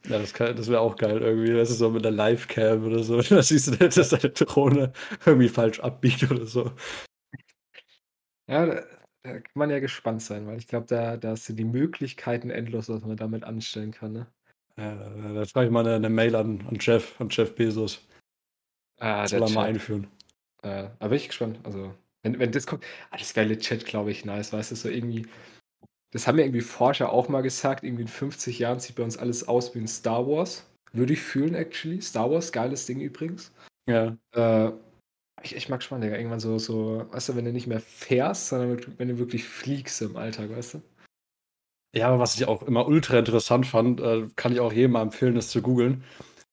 ja, 0.06 0.18
das, 0.18 0.32
das 0.32 0.68
wäre 0.68 0.80
auch 0.80 0.96
geil 0.96 1.20
irgendwie. 1.20 1.52
Das 1.52 1.70
ist 1.70 1.78
so 1.78 1.90
mit 1.90 2.04
der 2.04 2.12
Live-Cam 2.12 2.84
oder 2.84 3.02
so. 3.02 3.20
Da 3.28 3.42
siehst 3.42 3.68
du, 3.68 3.76
dass 3.76 4.08
deine 4.08 4.30
Drohne 4.30 4.92
irgendwie 5.26 5.48
falsch 5.48 5.80
abbiegt 5.80 6.30
oder 6.30 6.46
so. 6.46 6.72
Ja, 8.46 8.64
da, 8.64 8.82
da 9.22 9.32
kann 9.32 9.52
man 9.54 9.70
ja 9.70 9.78
gespannt 9.80 10.22
sein, 10.22 10.46
weil 10.46 10.58
ich 10.58 10.68
glaube, 10.68 10.86
da, 10.86 11.16
da 11.16 11.36
sind 11.36 11.56
die 11.56 11.64
Möglichkeiten 11.64 12.50
endlos, 12.50 12.88
was 12.88 13.04
man 13.04 13.16
damit 13.16 13.44
anstellen 13.44 13.90
kann. 13.90 14.12
Ne? 14.12 14.26
Ja, 14.78 14.94
da 14.94 15.44
schreibe 15.44 15.66
ich 15.66 15.72
mal 15.72 15.84
eine, 15.84 15.96
eine, 15.96 16.08
Mail 16.08 16.34
an, 16.36 16.64
an 16.68 16.78
Jeff, 16.80 17.20
an 17.20 17.28
Jeff 17.30 17.54
Bezos. 17.54 18.06
Ah, 19.00 19.22
das 19.22 19.32
soll 19.32 19.42
er 19.42 19.50
mal 19.50 19.66
einführen. 19.66 20.06
Äh, 20.62 20.88
aber 20.98 21.10
bin 21.10 21.18
ich 21.18 21.28
gespannt. 21.28 21.60
Also, 21.64 21.94
wenn, 22.22 22.38
wenn 22.38 22.52
das 22.52 22.66
kommt, 22.66 22.84
ah, 23.10 23.16
das 23.16 23.34
wäre 23.36 23.46
legit, 23.46 23.84
glaube 23.84 24.10
ich, 24.10 24.24
nice, 24.24 24.52
weißt 24.52 24.70
du, 24.70 24.76
so 24.76 24.88
irgendwie. 24.88 25.26
Das 26.10 26.26
haben 26.26 26.38
ja 26.38 26.44
irgendwie 26.44 26.62
Forscher 26.62 27.12
auch 27.12 27.28
mal 27.28 27.42
gesagt, 27.42 27.84
irgendwie 27.84 28.02
in 28.02 28.08
50 28.08 28.58
Jahren 28.58 28.80
sieht 28.80 28.96
bei 28.96 29.02
uns 29.02 29.18
alles 29.18 29.46
aus 29.46 29.74
wie 29.74 29.80
ein 29.80 29.88
Star 29.88 30.26
Wars. 30.26 30.64
Würde 30.92 31.12
ich 31.12 31.20
fühlen, 31.20 31.54
actually. 31.54 32.00
Star 32.00 32.30
Wars, 32.30 32.50
geiles 32.50 32.86
Ding 32.86 33.00
übrigens. 33.00 33.52
Ja. 33.86 34.16
Äh, 34.32 34.72
ich, 35.42 35.54
ich 35.54 35.68
mag 35.68 35.82
spannend, 35.82 36.04
Digga. 36.04 36.16
Irgendwann 36.16 36.40
so, 36.40 36.58
so, 36.58 37.06
weißt 37.10 37.30
du, 37.30 37.36
wenn 37.36 37.44
du 37.44 37.52
nicht 37.52 37.66
mehr 37.66 37.80
fährst, 37.80 38.48
sondern 38.48 38.80
wenn 38.96 39.08
du 39.08 39.18
wirklich 39.18 39.44
fliegst 39.44 40.00
im 40.02 40.16
Alltag, 40.16 40.50
weißt 40.50 40.74
du? 40.74 40.82
Ja, 41.94 42.08
aber 42.08 42.18
was 42.18 42.34
ich 42.34 42.46
auch 42.46 42.62
immer 42.62 42.86
ultra 42.86 43.18
interessant 43.18 43.66
fand, 43.66 44.00
äh, 44.00 44.26
kann 44.36 44.52
ich 44.52 44.60
auch 44.60 44.72
jedem 44.72 44.92
mal 44.92 45.02
empfehlen, 45.02 45.34
das 45.34 45.48
zu 45.48 45.62
googeln. 45.62 46.04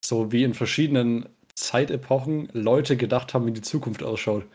So 0.03 0.31
wie 0.31 0.43
in 0.43 0.53
verschiedenen 0.53 1.27
Zeitepochen 1.55 2.49
Leute 2.53 2.97
gedacht 2.97 3.33
haben, 3.33 3.45
wie 3.45 3.51
die 3.51 3.61
Zukunft 3.61 4.03
ausschaut. 4.03 4.45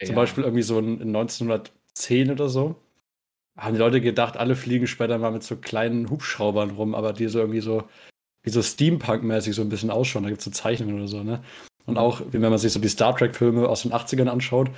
Ja. 0.00 0.06
Zum 0.06 0.16
Beispiel 0.16 0.44
irgendwie 0.44 0.62
so 0.62 0.78
in, 0.78 1.00
in 1.00 1.14
1910 1.14 2.30
oder 2.30 2.48
so. 2.48 2.76
Haben 3.56 3.74
die 3.74 3.80
Leute 3.80 4.00
gedacht, 4.00 4.36
alle 4.36 4.56
fliegen 4.56 4.86
später 4.86 5.18
mal 5.18 5.30
mit 5.30 5.44
so 5.44 5.56
kleinen 5.56 6.10
Hubschraubern 6.10 6.70
rum, 6.70 6.94
aber 6.94 7.12
die 7.12 7.28
so 7.28 7.38
irgendwie 7.38 7.60
so, 7.60 7.84
wie 8.42 8.50
so 8.50 8.60
Steampunk-mäßig 8.60 9.54
so 9.54 9.62
ein 9.62 9.68
bisschen 9.68 9.90
ausschauen. 9.90 10.24
Da 10.24 10.30
gibt 10.30 10.40
es 10.40 10.44
so 10.44 10.50
Zeichnungen 10.50 10.96
oder 10.96 11.08
so, 11.08 11.22
ne? 11.22 11.42
Und 11.86 11.98
auch, 11.98 12.22
wenn 12.30 12.40
man 12.40 12.58
sich 12.58 12.72
so 12.72 12.80
die 12.80 12.88
Star 12.88 13.14
Trek-Filme 13.16 13.68
aus 13.68 13.82
den 13.82 13.92
80ern 13.92 14.28
anschaut, 14.28 14.70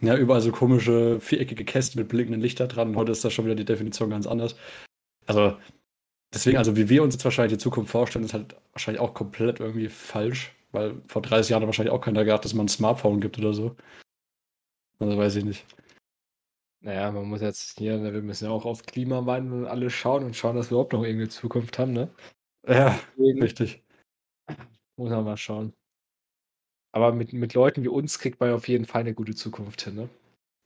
ja, 0.00 0.16
überall 0.16 0.40
so 0.42 0.52
komische 0.52 1.18
viereckige 1.20 1.64
Kästen 1.64 2.00
mit 2.00 2.08
blinkenden 2.08 2.42
Lichter 2.42 2.66
dran. 2.66 2.96
Heute 2.96 3.12
ist 3.12 3.24
da 3.24 3.30
schon 3.30 3.46
wieder 3.46 3.54
die 3.54 3.64
Definition 3.64 4.10
ganz 4.10 4.26
anders. 4.26 4.56
Also, 5.26 5.56
deswegen, 6.34 6.58
also 6.58 6.76
wie 6.76 6.88
wir 6.88 7.02
uns 7.02 7.14
jetzt 7.14 7.24
wahrscheinlich 7.24 7.54
die 7.54 7.62
Zukunft 7.62 7.90
vorstellen, 7.90 8.24
ist 8.24 8.34
halt 8.34 8.56
wahrscheinlich 8.72 9.00
auch 9.00 9.14
komplett 9.14 9.60
irgendwie 9.60 9.88
falsch, 9.88 10.52
weil 10.72 10.96
vor 11.08 11.22
30 11.22 11.50
Jahren 11.50 11.64
wahrscheinlich 11.64 11.92
auch 11.92 12.02
keiner 12.02 12.24
gedacht, 12.24 12.44
dass 12.44 12.54
man 12.54 12.66
ein 12.66 12.68
Smartphone 12.68 13.20
gibt 13.20 13.38
oder 13.38 13.54
so. 13.54 13.74
Also 14.98 15.16
weiß 15.16 15.36
ich 15.36 15.44
nicht. 15.44 15.64
Naja, 16.80 17.10
man 17.10 17.24
muss 17.24 17.40
jetzt 17.40 17.78
hier, 17.78 17.98
ne, 17.98 18.12
wir 18.12 18.22
müssen 18.22 18.44
ja 18.44 18.50
auch 18.50 18.64
auf 18.64 18.82
Klimawandel 18.84 19.60
und 19.60 19.66
alles 19.66 19.92
schauen 19.92 20.24
und 20.24 20.36
schauen, 20.36 20.56
dass 20.56 20.70
wir 20.70 20.72
überhaupt 20.72 20.92
noch 20.92 21.02
irgendeine 21.02 21.30
Zukunft 21.30 21.78
haben, 21.78 21.92
ne? 21.92 22.10
Ja, 22.66 22.98
Deswegen 23.16 23.42
richtig. 23.42 23.82
Muss 24.96 25.10
man 25.10 25.24
mal 25.24 25.36
schauen. 25.36 25.72
Aber 26.92 27.12
mit, 27.12 27.32
mit 27.32 27.54
Leuten 27.54 27.82
wie 27.82 27.88
uns 27.88 28.18
kriegt 28.18 28.40
man 28.40 28.52
auf 28.52 28.68
jeden 28.68 28.86
Fall 28.86 29.02
eine 29.02 29.14
gute 29.14 29.34
Zukunft 29.34 29.82
hin, 29.82 29.96
ne? 29.96 30.08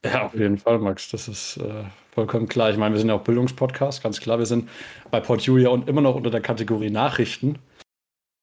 Ja, 0.04 0.26
auf 0.26 0.34
jeden 0.34 0.58
Fall, 0.58 0.78
Max. 0.78 1.10
Das 1.10 1.28
ist 1.28 1.58
äh, 1.58 1.84
vollkommen 2.12 2.48
klar. 2.48 2.70
Ich 2.70 2.76
meine, 2.76 2.94
wir 2.94 3.00
sind 3.00 3.08
ja 3.08 3.14
auch 3.14 3.24
Bildungspodcast, 3.24 4.02
ganz 4.02 4.20
klar. 4.20 4.38
Wir 4.38 4.46
sind 4.46 4.68
bei 5.10 5.20
Port 5.20 5.42
Julia 5.42 5.68
und 5.68 5.88
immer 5.88 6.00
noch 6.00 6.14
unter 6.14 6.30
der 6.30 6.40
Kategorie 6.40 6.90
Nachrichten, 6.90 7.58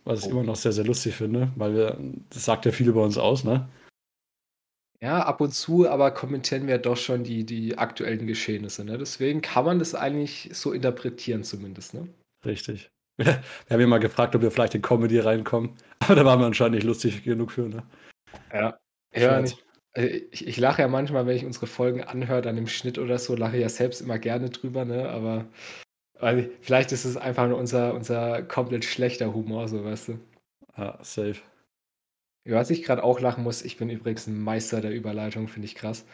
was 0.03 0.21
ich 0.21 0.27
oh. 0.27 0.31
immer 0.31 0.43
noch 0.43 0.55
sehr, 0.55 0.71
sehr 0.71 0.85
lustig 0.85 1.15
finde, 1.15 1.51
weil 1.55 1.73
wir, 1.73 1.97
das 2.29 2.45
sagt 2.45 2.65
ja 2.65 2.71
viel 2.71 2.89
über 2.89 3.03
uns 3.03 3.17
aus, 3.17 3.43
ne? 3.43 3.67
Ja, 5.01 5.19
ab 5.19 5.41
und 5.41 5.53
zu, 5.53 5.87
aber 5.87 6.11
kommentieren 6.11 6.67
wir 6.67 6.79
doch 6.79 6.97
schon 6.97 7.23
die, 7.23 7.45
die 7.45 7.77
aktuellen 7.77 8.25
Geschehnisse, 8.25 8.83
ne? 8.83 8.97
Deswegen 8.97 9.41
kann 9.41 9.65
man 9.65 9.79
das 9.79 9.93
eigentlich 9.93 10.49
so 10.53 10.73
interpretieren, 10.73 11.43
zumindest, 11.43 11.93
ne? 11.93 12.07
Richtig. 12.45 12.89
Wir 13.17 13.41
haben 13.71 13.81
ja 13.81 13.87
mal 13.87 13.97
gefragt, 13.99 14.35
ob 14.35 14.43
wir 14.43 14.51
vielleicht 14.51 14.75
in 14.75 14.83
Comedy 14.83 15.17
reinkommen, 15.17 15.71
aber 15.99 16.13
da 16.13 16.23
waren 16.23 16.39
wir 16.39 16.45
anscheinend 16.45 16.75
nicht 16.75 16.83
lustig 16.83 17.23
genug 17.23 17.51
für, 17.51 17.67
ne? 17.67 17.83
Ja. 18.53 18.77
Ja, 19.15 19.41
nicht. 19.41 19.65
Also 19.93 20.09
ich, 20.29 20.47
ich 20.47 20.57
lache 20.57 20.83
ja 20.83 20.87
manchmal, 20.87 21.25
wenn 21.25 21.35
ich 21.35 21.43
unsere 21.43 21.65
Folgen 21.65 22.03
anhöre, 22.03 22.43
dann 22.43 22.57
im 22.57 22.67
Schnitt 22.67 22.99
oder 22.99 23.17
so, 23.17 23.35
lache 23.35 23.55
ich 23.55 23.63
ja 23.63 23.69
selbst 23.69 24.01
immer 24.01 24.19
gerne 24.19 24.51
drüber, 24.51 24.85
ne? 24.85 25.09
Aber 25.09 25.47
also 26.19 26.47
vielleicht 26.61 26.91
ist 26.91 27.05
es 27.05 27.17
einfach 27.17 27.47
nur 27.47 27.57
unser, 27.57 27.93
unser 27.95 28.43
komplett 28.43 28.85
schlechter 28.85 29.33
Humor, 29.33 29.67
so 29.67 29.83
weißt 29.83 30.09
du. 30.09 30.19
Ja, 30.77 30.99
safe. 31.01 31.37
Was 32.47 32.69
ich 32.69 32.83
gerade 32.83 33.03
auch 33.03 33.19
lachen 33.19 33.43
muss, 33.43 33.61
ich 33.61 33.77
bin 33.77 33.89
übrigens 33.89 34.27
ein 34.27 34.41
Meister 34.41 34.81
der 34.81 34.91
Überleitung, 34.91 35.47
finde 35.47 35.65
ich 35.65 35.75
krass. 35.75 36.05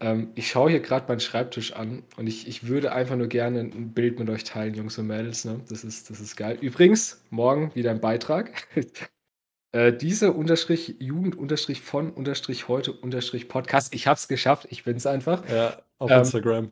Ähm, 0.00 0.30
ich 0.34 0.48
schaue 0.48 0.70
hier 0.70 0.80
gerade 0.80 1.06
meinen 1.08 1.20
Schreibtisch 1.20 1.72
an 1.72 2.04
und 2.16 2.26
ich, 2.26 2.46
ich 2.46 2.68
würde 2.68 2.92
einfach 2.92 3.16
nur 3.16 3.26
gerne 3.26 3.60
ein 3.60 3.92
Bild 3.92 4.18
mit 4.18 4.30
euch 4.30 4.44
teilen, 4.44 4.74
Jungs 4.74 4.98
und 4.98 5.06
Mädels. 5.06 5.44
Ne? 5.44 5.60
Das, 5.68 5.84
ist, 5.84 6.10
das 6.10 6.20
ist 6.20 6.36
geil. 6.36 6.58
Übrigens, 6.60 7.24
morgen 7.30 7.74
wieder 7.74 7.90
ein 7.90 8.00
Beitrag. 8.00 8.68
äh, 9.72 9.92
diese 9.92 10.32
Unterstrich 10.32 10.96
Jugend 11.00 11.36
Unterstrich 11.36 11.80
von 11.80 12.10
Unterstrich 12.10 12.68
heute 12.68 12.92
Unterstrich 12.92 13.48
Podcast. 13.48 13.94
Ich 13.94 14.06
habe 14.06 14.16
es 14.16 14.28
geschafft. 14.28 14.68
Ich 14.70 14.84
bin 14.84 14.96
es 14.96 15.06
einfach. 15.06 15.48
Ja, 15.48 15.82
auf 15.98 16.10
ähm, 16.10 16.18
Instagram. 16.20 16.70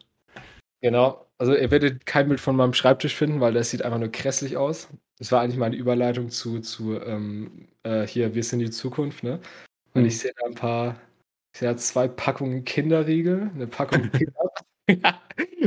Genau. 0.81 1.27
Also 1.39 1.55
ihr 1.55 1.71
werdet 1.71 2.07
kein 2.07 2.29
Bild 2.29 2.41
von 2.41 2.57
meinem 2.57 2.75
Schreibtisch 2.75 3.15
finden, 3.15 3.41
weil 3.41 3.53
das 3.53 3.71
sieht 3.71 3.83
einfach 3.83 3.99
nur 3.99 4.09
grässlich 4.09 4.57
aus. 4.57 4.89
Das 5.19 5.33
war 5.33 5.43
eigentlich 5.43 5.59
meine 5.59 5.77
Überleitung 5.77 6.31
zu, 6.31 6.61
zu 6.61 7.01
ähm, 7.01 7.69
äh, 7.83 8.07
hier, 8.07 8.35
wir 8.35 8.43
sind 8.43 8.61
die 8.61 8.71
Zukunft, 8.71 9.23
ne? 9.23 9.41
Und 9.95 10.03
mhm. 10.03 10.09
ich 10.09 10.19
sehe 10.19 10.33
da 10.39 10.47
ein 10.47 10.55
paar 10.55 10.97
Sie 11.57 11.67
hat 11.67 11.81
zwei 11.81 12.07
Packungen 12.07 12.67
Kinderriegel, 12.67 13.51
eine 13.55 13.67
Packung 13.67 14.11
Kinder 14.13 14.53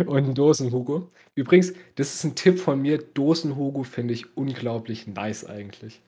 und 0.05 0.23
ein 0.23 0.35
Dosen-Hugo. 0.35 1.09
Übrigens, 1.33 1.73
das 1.95 2.13
ist 2.13 2.23
ein 2.25 2.35
Tipp 2.35 2.59
von 2.59 2.79
mir. 2.79 2.99
Dosen-Hugo 2.99 3.81
finde 3.81 4.13
ich 4.13 4.37
unglaublich 4.37 5.07
nice 5.07 5.45
eigentlich. 5.45 5.99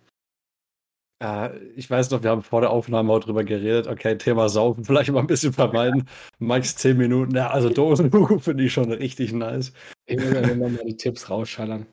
Ja, 1.22 1.54
ich 1.76 1.90
weiß 1.90 2.10
noch, 2.10 2.24
wir 2.24 2.32
haben 2.32 2.42
vor 2.42 2.62
der 2.62 2.72
Aufnahme 2.72 3.14
auch 3.14 3.20
drüber 3.20 3.44
geredet. 3.44 3.88
Okay, 3.88 4.18
Thema 4.18 4.50
Saufen 4.50 4.84
vielleicht 4.86 5.12
mal 5.12 5.20
ein 5.20 5.28
bisschen 5.28 5.54
vermeiden. 5.54 6.08
Max 6.40 6.76
10 6.76 6.98
Minuten. 6.98 7.36
Ja, 7.36 7.52
also 7.52 7.70
Dosen-Hugo 7.70 8.40
finde 8.40 8.64
ich 8.64 8.74
schon 8.74 8.92
richtig 8.92 9.32
nice. 9.32 9.72
Ich 10.08 10.18
muss 10.18 10.34
ja 10.34 10.56
mal 10.56 10.72
die 10.86 10.98
Tipps 10.98 11.30
rausschallern. 11.30 11.86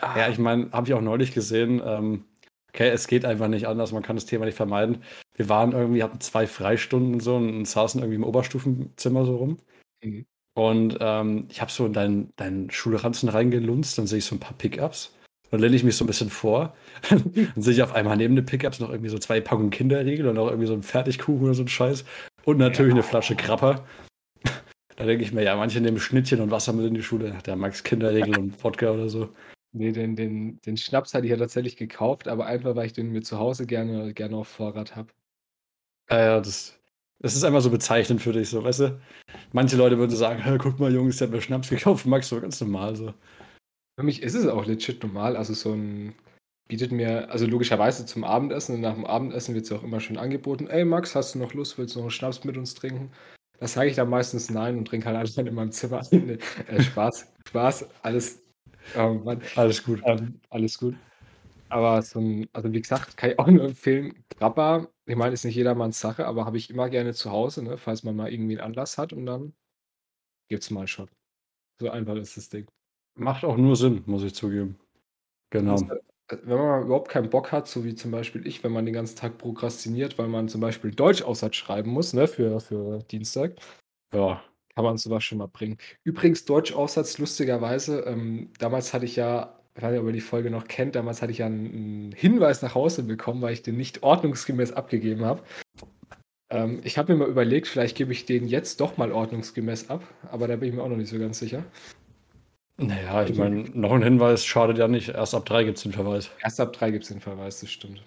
Ja, 0.00 0.28
ich 0.28 0.38
meine, 0.38 0.70
habe 0.72 0.88
ich 0.88 0.94
auch 0.94 1.00
neulich 1.00 1.32
gesehen. 1.32 1.80
Ähm, 1.84 2.24
okay, 2.70 2.88
es 2.88 3.06
geht 3.06 3.24
einfach 3.24 3.48
nicht 3.48 3.68
anders. 3.68 3.92
Man 3.92 4.02
kann 4.02 4.16
das 4.16 4.26
Thema 4.26 4.46
nicht 4.46 4.56
vermeiden 4.56 5.02
wir 5.40 5.48
waren 5.48 5.72
irgendwie, 5.72 6.02
hatten 6.02 6.20
zwei 6.20 6.46
Freistunden 6.46 7.14
und 7.14 7.20
so 7.20 7.36
und 7.36 7.64
saßen 7.64 8.02
irgendwie 8.02 8.16
im 8.16 8.24
Oberstufenzimmer 8.24 9.24
so 9.24 9.36
rum. 9.36 9.56
Mhm. 10.04 10.26
Und 10.52 10.98
ähm, 11.00 11.46
ich 11.48 11.62
habe 11.62 11.70
so 11.70 11.86
in 11.86 11.94
deinen, 11.94 12.36
deinen 12.36 12.70
Schulranzen 12.70 13.30
reingelunzt, 13.30 13.96
dann 13.96 14.06
sehe 14.06 14.18
ich 14.18 14.26
so 14.26 14.36
ein 14.36 14.40
paar 14.40 14.58
Pickups. 14.58 15.14
Dann 15.50 15.60
lehne 15.60 15.74
ich 15.74 15.84
mich 15.84 15.96
so 15.96 16.04
ein 16.04 16.06
bisschen 16.06 16.30
vor. 16.30 16.74
dann 17.10 17.52
sehe 17.56 17.74
ich 17.74 17.82
auf 17.82 17.94
einmal 17.94 18.16
neben 18.16 18.36
den 18.36 18.46
Pickups 18.46 18.80
noch 18.80 18.90
irgendwie 18.90 19.10
so 19.10 19.18
zwei 19.18 19.40
Packungen 19.40 19.70
Kinderriegel 19.70 20.28
und 20.28 20.38
auch 20.38 20.48
irgendwie 20.48 20.66
so 20.66 20.74
ein 20.74 20.82
Fertigkuchen 20.82 21.44
oder 21.44 21.54
so 21.54 21.62
ein 21.62 21.68
Scheiß. 21.68 22.04
Und 22.44 22.58
natürlich 22.58 22.90
ja. 22.90 22.96
eine 22.96 23.02
Flasche 23.02 23.34
Krapper. 23.34 23.84
da 24.96 25.04
denke 25.04 25.24
ich 25.24 25.32
mir, 25.32 25.42
ja, 25.42 25.56
manche 25.56 25.80
nehmen 25.80 25.98
Schnittchen 25.98 26.40
und 26.40 26.50
Wasser 26.50 26.72
mit 26.72 26.86
in 26.86 26.94
die 26.94 27.02
Schule. 27.02 27.36
Der 27.46 27.56
Max 27.56 27.82
Kinderriegel 27.82 28.38
und 28.38 28.62
Wodka 28.62 28.90
oder 28.90 29.08
so. 29.08 29.28
Nee, 29.72 29.92
den, 29.92 30.16
den, 30.16 30.60
den 30.62 30.76
Schnaps 30.76 31.14
hatte 31.14 31.26
ich 31.26 31.30
ja 31.30 31.36
tatsächlich 31.36 31.76
gekauft, 31.76 32.26
aber 32.26 32.46
einfach, 32.46 32.74
weil 32.74 32.86
ich 32.86 32.92
den 32.92 33.12
mir 33.12 33.22
zu 33.22 33.38
Hause 33.38 33.66
gerne, 33.66 34.12
gerne 34.14 34.36
auf 34.36 34.48
Vorrat 34.48 34.96
habe. 34.96 35.12
Ja, 36.10 36.18
ja, 36.18 36.40
das, 36.40 36.80
das 37.20 37.36
ist 37.36 37.44
einfach 37.44 37.60
so 37.60 37.70
bezeichnend 37.70 38.20
für 38.20 38.32
dich, 38.32 38.48
so, 38.48 38.64
weißt 38.64 38.80
du? 38.80 39.00
Manche 39.52 39.76
Leute 39.76 39.96
würden 39.96 40.16
sagen, 40.16 40.42
guck 40.58 40.80
mal, 40.80 40.92
Jungs, 40.92 41.18
der 41.18 41.28
hat 41.28 41.34
mir 41.34 41.40
Schnaps 41.40 41.70
gekauft, 41.70 42.04
Max, 42.06 42.28
so 42.28 42.40
ganz 42.40 42.60
normal 42.60 42.96
so. 42.96 43.14
Für 44.00 44.06
mich 44.06 44.22
ist 44.22 44.32
es 44.32 44.46
auch 44.46 44.64
legit 44.64 45.02
normal, 45.02 45.36
also 45.36 45.52
so 45.52 45.74
ein 45.74 46.14
bietet 46.68 46.90
mir, 46.90 47.30
also 47.30 47.44
logischerweise 47.44 48.06
zum 48.06 48.24
Abendessen 48.24 48.76
und 48.76 48.80
nach 48.80 48.94
dem 48.94 49.04
Abendessen 49.04 49.54
wird 49.54 49.66
es 49.66 49.72
auch 49.72 49.82
immer 49.82 50.00
schön 50.00 50.16
angeboten, 50.16 50.68
ey 50.68 50.86
Max, 50.86 51.14
hast 51.14 51.34
du 51.34 51.38
noch 51.38 51.52
Lust, 51.52 51.76
willst 51.76 51.94
du 51.96 51.98
noch 51.98 52.04
einen 52.04 52.10
Schnaps 52.10 52.42
mit 52.44 52.56
uns 52.56 52.72
trinken? 52.74 53.10
Das 53.58 53.74
sage 53.74 53.90
ich 53.90 53.96
dann 53.96 54.08
meistens 54.08 54.48
nein 54.48 54.78
und 54.78 54.86
trinke 54.86 55.04
halt 55.04 55.18
alles 55.18 55.36
in 55.36 55.54
meinem 55.54 55.70
Zimmer. 55.70 56.00
äh, 56.12 56.82
Spaß, 56.82 57.30
Spaß, 57.46 57.90
alles, 58.00 58.42
Mann. 58.94 59.42
Alles 59.56 59.84
gut. 59.84 60.00
Ähm, 60.06 60.40
alles 60.48 60.78
gut. 60.78 60.94
Aber 61.68 62.00
so 62.00 62.20
ein 62.20 62.48
also, 62.54 62.72
wie 62.72 62.80
gesagt, 62.80 63.18
kann 63.18 63.32
ich 63.32 63.38
auch 63.38 63.48
nur 63.48 63.64
empfehlen, 63.66 64.24
Grappa, 64.38 64.88
ich 65.04 65.16
meine, 65.16 65.34
ist 65.34 65.44
nicht 65.44 65.56
jedermanns 65.56 66.00
Sache, 66.00 66.26
aber 66.26 66.46
habe 66.46 66.56
ich 66.56 66.70
immer 66.70 66.88
gerne 66.88 67.12
zu 67.12 67.32
Hause, 67.32 67.62
ne, 67.62 67.76
falls 67.76 68.02
man 68.02 68.16
mal 68.16 68.32
irgendwie 68.32 68.54
'n 68.54 68.60
Anlass 68.60 68.96
hat 68.96 69.12
und 69.12 69.26
dann 69.26 69.52
gibt's 70.48 70.70
mal 70.70 70.86
schon. 70.86 71.10
So 71.80 71.90
einfach 71.90 72.16
ist 72.16 72.38
das 72.38 72.48
Ding. 72.48 72.66
Macht 73.14 73.44
auch 73.44 73.56
nur 73.56 73.76
Sinn, 73.76 74.02
muss 74.06 74.24
ich 74.24 74.34
zugeben. 74.34 74.80
Genau. 75.50 75.92
Wenn 76.28 76.58
man 76.58 76.82
überhaupt 76.84 77.08
keinen 77.10 77.28
Bock 77.30 77.50
hat, 77.52 77.66
so 77.66 77.84
wie 77.84 77.94
zum 77.96 78.12
Beispiel 78.12 78.46
ich, 78.46 78.62
wenn 78.62 78.70
man 78.72 78.84
den 78.84 78.94
ganzen 78.94 79.16
Tag 79.16 79.36
prokrastiniert, 79.38 80.16
weil 80.18 80.28
man 80.28 80.48
zum 80.48 80.60
Beispiel 80.60 80.92
Deutschaufsatz 80.92 81.56
schreiben 81.56 81.90
muss, 81.90 82.12
ne, 82.12 82.28
für 82.28 82.60
für 82.60 83.00
Dienstag, 83.10 83.56
Ja. 84.12 84.42
kann 84.74 84.84
man 84.84 84.96
so 84.98 85.10
was 85.10 85.24
schon 85.24 85.38
mal 85.38 85.46
bringen. 85.48 85.78
Übrigens, 86.04 86.44
Deutschaufsatz 86.44 87.18
lustigerweise, 87.18 88.00
ähm, 88.06 88.50
damals 88.58 88.94
hatte 88.94 89.04
ich 89.04 89.16
ja 89.16 89.56
ich 89.76 89.82
weiß 89.82 89.92
nicht, 89.92 90.00
ob 90.00 90.06
ihr 90.08 90.12
die 90.12 90.20
Folge 90.20 90.50
noch 90.50 90.66
kennt, 90.66 90.96
damals 90.96 91.22
hatte 91.22 91.32
ich 91.32 91.38
ja 91.38 91.46
'n 91.46 92.10
'n 92.10 92.12
Hinweis 92.12 92.60
nach 92.60 92.74
Hause 92.74 93.04
bekommen, 93.04 93.40
weil 93.40 93.52
ich 93.54 93.62
den 93.62 93.76
nicht 93.76 94.02
ordnungsgemäß 94.02 94.72
abgegeben 94.72 95.24
habe. 95.24 95.42
Ähm, 96.50 96.80
ich 96.84 96.98
habe 96.98 97.12
mir 97.12 97.18
mal 97.20 97.28
überlegt, 97.28 97.66
vielleicht 97.68 97.96
gebe 97.96 98.12
ich 98.12 98.26
den 98.26 98.46
jetzt 98.46 98.80
doch 98.80 98.96
mal 98.96 99.12
ordnungsgemäß 99.12 99.88
ab, 99.90 100.02
aber 100.30 100.48
da 100.48 100.56
bin 100.56 100.68
ich 100.68 100.74
mir 100.74 100.82
auch 100.82 100.88
noch 100.88 100.96
nicht 100.96 101.10
so 101.10 101.18
ganz 101.18 101.38
sicher. 101.38 101.64
Na 102.82 102.98
ja, 102.98 103.22
ich 103.24 103.34
meine, 103.34 103.64
noch 103.74 103.92
'n 103.92 104.02
Hinweis 104.02 104.44
schadet 104.46 104.78
ja 104.78 104.88
nicht. 104.88 105.10
Erst 105.10 105.34
ab 105.34 105.44
3 105.44 105.64
gibt's 105.64 105.82
den 105.82 105.92
Verweis. 105.92 106.30
Erst 106.38 106.60
ab 106.60 106.72
3 106.72 106.90
gibt's 106.90 107.08
den 107.08 107.20
Verweis, 107.20 107.60
das 107.60 107.70
stimmt. 107.70 108.02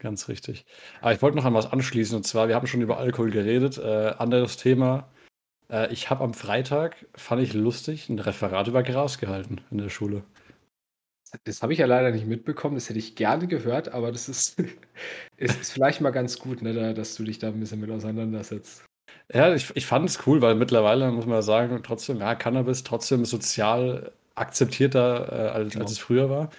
Ganz 0.00 0.28
richtig. 0.28 0.64
Aber 1.02 1.12
ich 1.12 1.20
wollte 1.20 1.36
noch 1.36 1.44
an 1.44 1.52
was 1.54 1.70
anschließen 1.70 2.16
und 2.16 2.24
zwar, 2.24 2.48
wir 2.48 2.54
haben 2.54 2.66
schon 2.66 2.80
über 2.80 2.96
Alkohol 2.98 3.30
geredet. 3.30 3.76
Äh, 3.78 4.14
anderes 4.18 4.56
Thema. 4.56 5.10
Äh, 5.70 5.92
ich 5.92 6.10
habe 6.10 6.24
am 6.24 6.34
Freitag, 6.34 7.06
fand 7.16 7.42
ich 7.42 7.54
lustig, 7.54 8.08
'n 8.10 8.18
Referat 8.20 8.68
über 8.68 8.82
Gras 8.84 9.18
gehalten 9.18 9.62
in 9.70 9.78
der 9.78 9.90
Schule. 9.90 10.24
Das 11.46 11.62
habe 11.62 11.72
ich 11.72 11.78
ja 11.78 11.86
leider 11.86 12.10
nicht 12.10 12.26
mitbekommen, 12.26 12.74
das 12.74 12.88
hätte 12.88 12.98
ich 12.98 13.14
gerne 13.14 13.46
gehört, 13.46 13.88
aber 13.90 14.10
das 14.10 14.28
ist 14.28 14.58
ist 15.36 15.56
ist 15.60 15.72
vielleicht 15.72 16.00
mal 16.00 16.10
ganz 16.10 16.38
gut, 16.38 16.60
ne, 16.62 16.74
da 16.74 16.92
dass 16.92 17.14
du 17.14 17.24
dich 17.24 17.38
da 17.38 17.48
'n 17.50 17.60
bisschen 17.60 17.80
mit 17.80 17.90
auseinandersetzt. 17.90 18.84
Ja, 19.32 19.54
ich 19.54 19.70
ich 19.76 19.86
fand 19.86 20.08
es 20.08 20.26
cool, 20.26 20.42
weil 20.42 20.54
mittlerweile 20.56 21.10
muss 21.12 21.26
man 21.26 21.36
ja 21.36 21.42
sagen, 21.42 21.80
trotzdem, 21.84 22.18
ja, 22.18 22.34
Cannabis 22.34 22.82
trotzdem 22.84 23.24
sozial 23.24 24.12
akzeptierter, 24.34 25.32
äh, 25.32 25.48
als 25.50 25.72
Genau. 25.72 25.84
als 25.84 25.92
es 25.92 25.98
früher 25.98 26.30
war. 26.30 26.50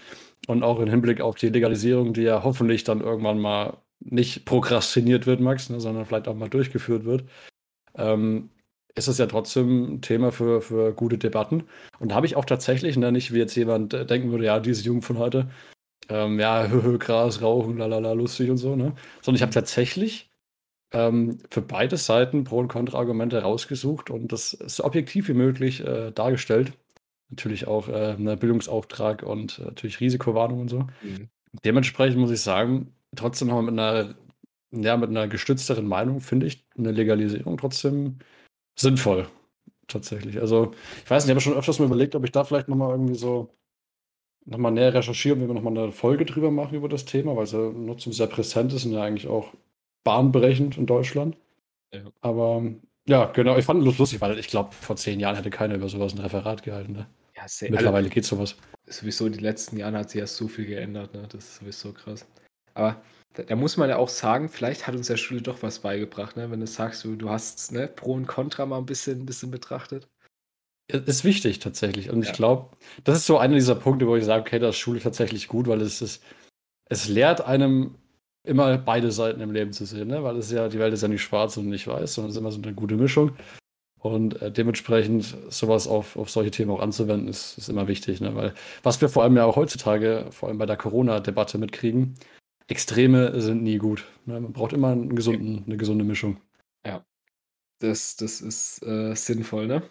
Und 0.48 0.64
auch 0.64 0.80
im 0.82 0.90
Hinblick 0.90 1.22
auf 1.22 1.36
die 1.36 1.50
Legalisierung, 1.50 2.14
die 2.14 2.24
ja 2.24 2.44
hoffentlich 2.44 2.84
dann 2.86 3.02
irgendwann 3.02 3.40
mal 3.40 3.78
nicht 4.02 4.46
prokrastiniert 4.46 5.28
wird, 5.28 5.42
Max, 5.42 5.70
ne, 5.72 5.80
sondern 5.82 6.06
vielleicht 6.06 6.28
auch 6.28 6.36
mal 6.36 6.50
durchgeführt 6.50 7.06
wird, 7.06 7.26
ähm, 7.98 8.52
ist 8.96 9.08
es 9.10 9.18
ja 9.20 9.28
trotzdem 9.28 9.96
'n 9.98 10.02
Thema 10.04 10.32
für 10.34 10.62
für 10.62 10.94
gute 10.94 11.18
Debatten. 11.20 11.66
Und 12.00 12.12
da 12.12 12.16
habe 12.18 12.28
ich 12.28 12.36
auch 12.38 12.46
tatsächlich, 12.46 12.98
ne, 12.98 13.12
nicht 13.14 13.34
wie 13.34 13.40
jetzt 13.40 13.56
jemand, 13.56 13.94
äh, 13.96 14.06
denken 14.08 14.32
würde, 14.32 14.46
ja, 14.46 14.60
diese 14.62 14.84
Jugend 14.84 15.06
von 15.06 15.20
heute, 15.20 15.50
ähm, 16.10 16.40
ja, 16.40 16.68
Gras 17.00 17.42
rauchen, 17.44 17.78
la 17.80 17.88
la 17.88 18.00
la, 18.00 18.14
lustig 18.14 18.52
und 18.52 18.58
so, 18.58 18.76
ne? 18.78 18.96
Sondern 19.24 19.38
ich 19.38 19.44
habe 19.44 19.54
tatsächlich, 19.54 20.31
ähm, 20.94 21.38
für 21.52 21.62
beide 21.62 21.98
Seiten 21.98 22.44
Pro 22.46 22.60
und 22.60 22.68
Kontraargumente 22.70 23.42
rausgesucht 23.44 24.10
und 24.12 24.32
das 24.32 24.52
so 24.52 24.84
objektiv 24.86 25.28
wie 25.30 25.34
möglich, 25.34 25.82
äh, 25.86 26.12
dargestellt. 26.12 26.74
Natürlich 27.32 27.68
auch, 27.68 27.90
äh, 27.90 28.16
ne, 28.18 28.38
Bildungsauftrag 28.38 29.24
und 29.24 29.60
äh, 29.60 29.66
natürlich 29.66 30.00
Risikowarnung 30.02 30.62
und 30.62 30.70
so. 30.70 30.80
Mhm. 31.02 31.30
Dementsprechend 31.66 32.20
muss 32.20 32.32
ich 32.32 32.42
sagen, 32.42 32.94
trotzdem 33.16 33.50
noch 33.50 33.56
mal 33.56 33.64
mit 33.64 33.76
'ner 33.76 34.16
ja, 34.74 34.98
mit 34.98 35.12
'ner 35.12 35.28
gestützteren 35.30 35.88
Meinung 35.88 36.22
finde 36.22 36.48
ich 36.48 36.66
'ne 36.78 36.92
Legalisierung 36.92 37.58
trotzdem 37.58 38.20
sinnvoll, 38.80 39.28
tatsächlich. 39.88 40.40
Also, 40.42 40.72
ich 41.06 41.12
weiß 41.12 41.26
nicht, 41.26 41.30
ich 41.32 41.36
habe 41.36 41.42
schon 41.42 41.56
öfters 41.56 41.80
mal 41.80 41.86
überlegt, 41.88 42.16
ob 42.16 42.26
ich 42.26 42.32
da 42.34 42.44
vielleicht 42.46 42.70
noch 42.70 42.78
mal 42.78 42.92
irgendwie 42.92 43.16
so 43.16 43.50
noch 44.46 44.58
mal 44.60 44.72
näher 44.72 44.94
recherchiere 44.96 45.36
und 45.36 45.42
wir 45.48 45.54
noch 45.56 45.62
mal 45.64 45.72
'ne 45.72 45.92
Folge 45.94 46.26
drüber 46.26 46.52
machen 46.52 46.76
über 46.78 46.90
das 46.90 47.06
Thema, 47.06 47.36
weil's 47.38 47.54
ja 47.54 47.60
Nutzung 47.72 48.14
sehr 48.14 48.28
präsent 48.28 48.74
ist 48.74 48.86
und 48.86 48.94
ja 48.94 49.04
eigentlich 49.04 49.28
auch 49.30 49.54
bahnbrechend 50.04 50.78
in 50.78 50.86
Deutschland. 50.86 51.38
Ja. 51.94 52.12
Aber 52.22 52.64
ja, 53.08 53.26
genau, 53.28 53.58
ich 53.58 53.66
fand 53.66 53.82
bloß 53.84 53.98
lustig, 54.00 54.22
weil 54.22 54.40
ich 54.40 54.48
glaube, 54.50 54.74
vor 54.74 54.96
10 54.98 55.20
Jahren 55.20 55.36
hätte 55.38 55.50
keiner 55.52 55.76
über 55.76 55.90
so 55.90 56.00
was 56.00 56.14
'n 56.16 56.20
Referat 56.22 56.64
gehalten, 56.64 56.94
ne? 56.94 57.08
Ja, 57.36 57.48
se 57.48 57.72
also 57.76 57.90
Mittlerweile 57.90 58.10
geht 58.10 58.26
so 58.26 58.40
was. 58.40 58.58
sowieso 58.88 59.28
in 59.28 59.34
den 59.34 59.42
letzten 59.44 59.78
Jahren 59.78 59.96
hat 59.98 60.10
sich 60.12 60.20
ja 60.20 60.28
so 60.28 60.48
viel 60.50 60.66
geändert, 60.66 61.14
ne? 61.14 61.28
Das 61.30 61.46
ist 61.46 61.56
sowieso 61.58 61.94
krass. 61.94 62.28
Aber 62.76 63.04
da 63.34 63.44
da 63.44 63.56
muss 63.58 63.78
man 63.78 63.90
ja 63.90 63.98
auch 63.98 64.10
sagen, 64.10 64.50
vielleicht 64.50 64.88
hat 64.88 64.96
uns 64.96 65.08
ja 65.10 65.18
Schule 65.18 65.42
doch 65.42 65.64
was 65.64 65.80
beigebracht, 65.82 66.38
ne? 66.38 66.52
Wenn 66.52 66.62
du 66.62 66.68
sagst, 66.68 67.04
du 67.06 67.16
du 67.16 67.30
hast, 67.30 67.72
ne, 67.74 67.88
Pro 67.88 68.14
und 68.14 68.28
Contra 68.28 68.66
mal 68.66 68.80
'n 68.80 68.86
bisschen 68.88 69.22
'n 69.22 69.26
bisschen 69.28 69.52
betrachtet. 69.52 70.10
Ist 70.90 71.24
wichtig 71.24 71.60
tatsächlich. 71.60 72.10
Und 72.10 72.22
ich 72.24 72.34
Ja. 72.34 72.34
glaube, 72.34 72.76
das 73.04 73.18
ist 73.20 73.26
so 73.26 73.38
einer 73.38 73.54
dieser 73.56 73.76
Punkte, 73.76 74.08
wo 74.08 74.16
ich 74.16 74.26
sage: 74.26 74.42
„Okay, 74.42 74.60
da 74.60 74.70
ist 74.70 74.78
Schule 74.78 75.00
tatsächlich 75.00 75.48
gut“, 75.48 75.68
weil 75.68 75.82
es 75.82 76.02
ist 76.02 76.22
es 76.90 77.10
lehrt 77.10 77.42
einem 77.42 77.96
immer 78.44 78.78
beide 78.78 79.12
Seiten 79.12 79.42
im 79.42 79.52
Leben 79.52 79.74
zu 79.74 79.86
sehen, 79.86 80.08
ne? 80.10 80.24
Weil 80.24 80.38
es 80.38 80.52
ja 80.52 80.70
die 80.70 80.80
Welt 80.80 80.94
ist 80.94 81.02
ja 81.04 81.08
nicht 81.08 81.22
schwarz 81.24 81.58
und 81.58 81.70
nicht 81.70 81.88
weiß, 81.88 82.14
sondern 82.16 82.30
es 82.32 82.36
ist 82.36 82.40
immer 82.42 82.52
so 82.52 82.60
'ne 82.62 82.74
gute 82.74 82.96
Mischung. 82.98 83.34
Und, 84.00 84.42
äh, 84.42 84.52
dementsprechend 84.52 85.38
so 85.50 85.68
was 85.70 85.88
auf 85.88 86.18
auf 86.18 86.30
solche 86.32 86.52
Themen 86.52 86.72
auch 86.72 86.82
anzuwenden, 86.82 87.28
ist 87.30 87.58
ist 87.58 87.70
immer 87.70 87.88
wichtig, 87.88 88.22
ne? 88.22 88.36
Weil 88.36 88.54
was 88.84 89.02
wir 89.02 89.10
vor 89.10 89.24
allem 89.24 89.38
ja 89.38 89.46
auch 89.46 89.58
heutzutage, 89.58 90.28
vor 90.32 90.50
allem 90.50 90.58
bei 90.60 90.66
der 90.68 90.78
Corona-Debatte 90.78 91.58
mitkriegen, 91.60 92.16
Extreme 92.70 93.42
sind 93.42 93.64
nie 93.64 93.78
gut, 93.80 94.06
ne? 94.26 94.42
Man 94.42 94.54
braucht 94.54 94.74
immer 94.74 94.92
'n 94.94 95.16
gesunden 95.16 95.64
'ne 95.68 95.78
gesunde 95.78 96.06
Mischung. 96.06 96.38
Ja. 96.86 97.06
Das 97.80 98.16
das 98.18 98.42
ist, 98.42 98.84
äh, 98.84 99.16
sinnvoll, 99.16 99.68
ne? 99.68 99.84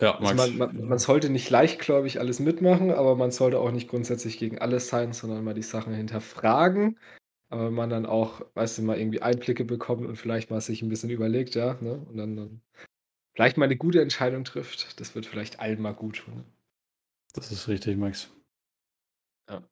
Ja, 0.00 0.18
Also, 0.18 0.34
Max. 0.34 0.52
man 0.52 0.56
man 0.56 0.76
man 0.88 0.98
sollte 0.98 1.30
nicht 1.30 1.50
leichtgläubig 1.50 2.20
alles 2.20 2.40
mitmachen, 2.40 2.90
aber 2.92 3.16
man 3.16 3.32
sollte 3.32 3.60
auch 3.60 3.72
nicht 3.72 3.88
grundsätzlich 3.88 4.38
gegen 4.38 4.58
alles 4.60 4.88
sein, 4.88 5.12
sondern 5.14 5.44
mal 5.44 5.54
die 5.54 5.62
Sachen 5.62 5.94
hinterfragen. 5.94 6.98
Aber 7.52 7.66
wenn 7.66 7.74
man 7.74 7.90
dann 7.90 8.06
auch, 8.06 8.40
weißt 8.54 8.78
du, 8.78 8.82
mal 8.82 8.98
irgendwie 8.98 9.22
Einblicke 9.22 9.64
bekommt 9.64 10.04
und 10.06 10.16
vielleicht 10.16 10.50
mal 10.50 10.60
sich 10.60 10.82
'n 10.82 10.88
bisschen 10.88 11.10
überlegt, 11.10 11.54
ja, 11.54 11.74
ne, 11.80 11.94
und 12.08 12.16
dann 12.16 12.36
dann 12.36 12.60
vielleicht 13.34 13.58
mal 13.58 13.68
'ne 13.68 13.76
gute 13.76 14.02
Entscheidung 14.02 14.44
trifft, 14.44 15.00
das 15.00 15.14
wird 15.14 15.26
vielleicht 15.26 15.60
allen 15.60 15.82
mal 15.82 15.92
guttun. 15.94 16.44
Das 17.34 17.50
ist 17.52 17.68
richtig, 17.68 17.96
Max. 17.98 18.30
Ja. 19.48 19.62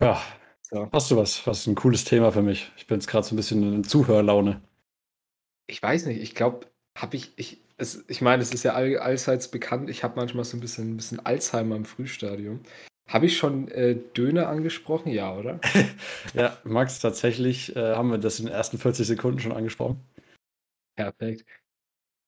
Ja. 0.00 0.20
So. 0.62 0.92
Hast 0.92 1.10
du 1.10 1.16
was 1.16 1.46
was 1.46 1.66
'n 1.66 1.74
cooles 1.74 2.04
Thema 2.04 2.32
für 2.32 2.42
mich? 2.42 2.70
Ich 2.76 2.86
bin 2.86 2.98
jetzt 3.00 3.06
grad 3.08 3.24
so 3.24 3.34
'n 3.34 3.36
bisschen 3.36 3.62
in 3.74 3.84
Zuhörlaune. 3.84 4.62
Ich 5.68 5.82
weiß 5.82 6.06
nicht, 6.06 6.20
ich 6.20 6.34
glaube, 6.34 6.66
habe 6.96 7.16
ich 7.16 7.32
ich 7.36 7.60
es 7.76 8.04
ich 8.08 8.20
meine, 8.22 8.42
es 8.42 8.52
ist 8.54 8.62
ja 8.62 8.74
all 8.74 8.96
allseits 8.98 9.50
bekannt, 9.50 9.90
ich 9.90 10.04
habe 10.04 10.14
manchmal 10.16 10.44
so 10.44 10.56
'n 10.56 10.60
bisschen 10.60 10.92
'n 10.92 10.96
bisschen 10.96 11.18
Alzheimer 11.26 11.74
im 11.76 11.84
Frühstadium. 11.84 12.60
Habe 13.08 13.26
ich 13.26 13.36
schon, 13.38 13.68
äh, 13.68 13.96
Döner 14.16 14.48
angesprochen? 14.48 15.10
Ja, 15.12 15.34
oder? 15.36 15.60
Ja, 16.34 16.56
Max, 16.64 16.98
tatsächlich, 16.98 17.74
äh, 17.76 17.94
haben 17.94 18.10
wir 18.10 18.18
das 18.18 18.40
in 18.40 18.46
den 18.46 18.54
ersten 18.54 18.78
40 18.78 19.06
Sekunden 19.06 19.38
schon 19.38 19.52
angesprochen. 19.52 20.00
Perfekt. 20.96 21.44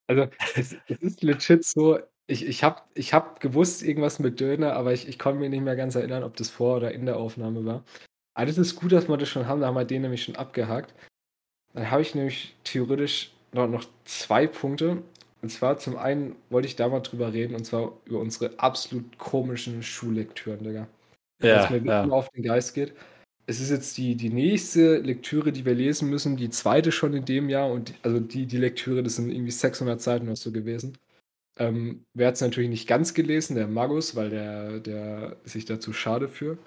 Also, 0.08 0.28
es 0.56 0.76
es 0.88 0.98
ist 1.00 1.22
legit 1.22 1.64
so, 1.64 1.98
ich 2.28 2.46
ich 2.46 2.64
habe 2.64 2.82
ich 2.94 3.14
habe 3.14 3.40
gewusst, 3.40 3.82
irgendwas 3.82 4.18
mit 4.20 4.40
Döner, 4.40 4.74
aber 4.74 4.92
ich 4.94 5.08
ich 5.08 5.18
konnte 5.18 5.40
mich 5.40 5.50
nicht 5.50 5.62
mehr 5.62 5.76
ganz 5.76 5.94
erinnern, 5.96 6.24
ob 6.24 6.36
das 6.36 6.50
vor 6.50 6.78
oder 6.78 6.92
in 6.92 7.06
der 7.06 7.16
Aufnahme 7.18 7.64
war. 7.66 7.84
Aber 8.34 8.46
das 8.46 8.58
ist 8.58 8.76
gut, 8.76 8.92
dass 8.92 9.08
wir 9.08 9.16
das 9.18 9.28
schon 9.30 9.46
haben, 9.48 9.60
da 9.62 9.68
haben 9.68 9.76
wir 9.76 9.84
den 9.86 10.02
nämlich 10.02 10.24
schon 10.24 10.36
abgehakt. 10.36 10.94
Dann 11.74 11.90
habe 11.90 12.02
ich 12.02 12.14
nämlich 12.14 12.56
theoretisch 12.64 13.32
no 13.52 13.66
noch 13.68 13.84
2 14.06 14.46
Punkte. 14.48 15.02
Und 15.40 15.50
zwar 15.50 15.78
zum 15.78 15.96
einen 15.96 16.34
wollte 16.50 16.66
ich 16.66 16.76
da 16.76 16.88
mal 16.88 17.00
drüber 17.00 17.32
reden, 17.32 17.54
und 17.54 17.64
zwar 17.64 17.92
über 18.06 18.18
unsere 18.18 18.58
absolut 18.58 19.18
komischen 19.18 19.82
Schullektüren, 19.82 20.64
Digga. 20.64 20.88
Ja, 21.42 21.58
Was 21.62 21.70
mir 21.70 21.76
wirklich 21.76 21.90
ja. 21.90 22.02
immer 22.04 22.16
auf 22.16 22.28
den 22.30 22.42
Geist 22.42 22.74
geht. 22.74 22.94
Es 23.46 23.60
ist 23.60 23.70
jetzt 23.70 23.96
die 23.96 24.16
die 24.16 24.30
nächste 24.30 24.98
Lektüre, 24.98 25.52
die 25.52 25.64
wir 25.64 25.74
lesen 25.74 26.10
müssen, 26.10 26.36
die 26.36 26.50
2. 26.50 26.90
schon 26.90 27.14
in 27.14 27.24
dem 27.24 27.48
Jahr 27.48 27.70
und 27.70 27.94
also 28.02 28.20
die 28.20 28.46
die 28.46 28.58
Lektüre, 28.58 29.02
das 29.02 29.16
sind 29.16 29.30
irgendwie 29.30 29.52
600 29.52 30.00
Seiten 30.00 30.26
oder 30.26 30.36
so 30.36 30.52
gewesen. 30.52 30.98
Ähm, 31.58 32.04
wer 32.14 32.28
hat's 32.28 32.40
natürlich 32.40 32.70
nicht 32.70 32.88
ganz 32.88 33.14
gelesen? 33.14 33.56
Der 33.56 33.68
Magus, 33.68 34.16
weil 34.16 34.30
der 34.30 34.80
der 34.80 35.36
sich 35.44 35.64
da 35.64 35.80
zu 35.80 35.92
schade 35.92 36.28
für. 36.28 36.58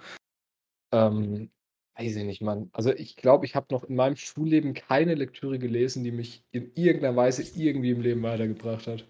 Ähm, 0.93 1.49
weiß 1.97 2.15
ich 2.15 2.23
nicht, 2.25 2.41
Mann. 2.41 2.69
Also, 2.73 2.91
ich 2.93 3.15
glaube, 3.15 3.45
ich 3.45 3.55
habe 3.55 3.67
noch 3.71 3.83
in 3.83 3.95
meinem 3.95 4.15
Schulleben 4.15 4.73
keine 4.73 5.15
Lektüre 5.15 5.59
gelesen, 5.59 6.03
die 6.03 6.11
mich 6.11 6.45
in 6.51 6.71
irgend 6.75 7.03
'ner 7.03 7.15
Weise 7.15 7.43
irgendwie 7.55 7.91
im 7.91 8.01
Leben 8.01 8.23
weitergebracht 8.23 8.87
hat. 8.87 9.07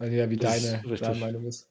Nicht, 0.00 0.12
ja, 0.14 0.30
wie 0.30 0.38
deine 0.38 0.88
deine. 0.98 1.14
Meinung 1.14 1.46
ist. 1.46 1.64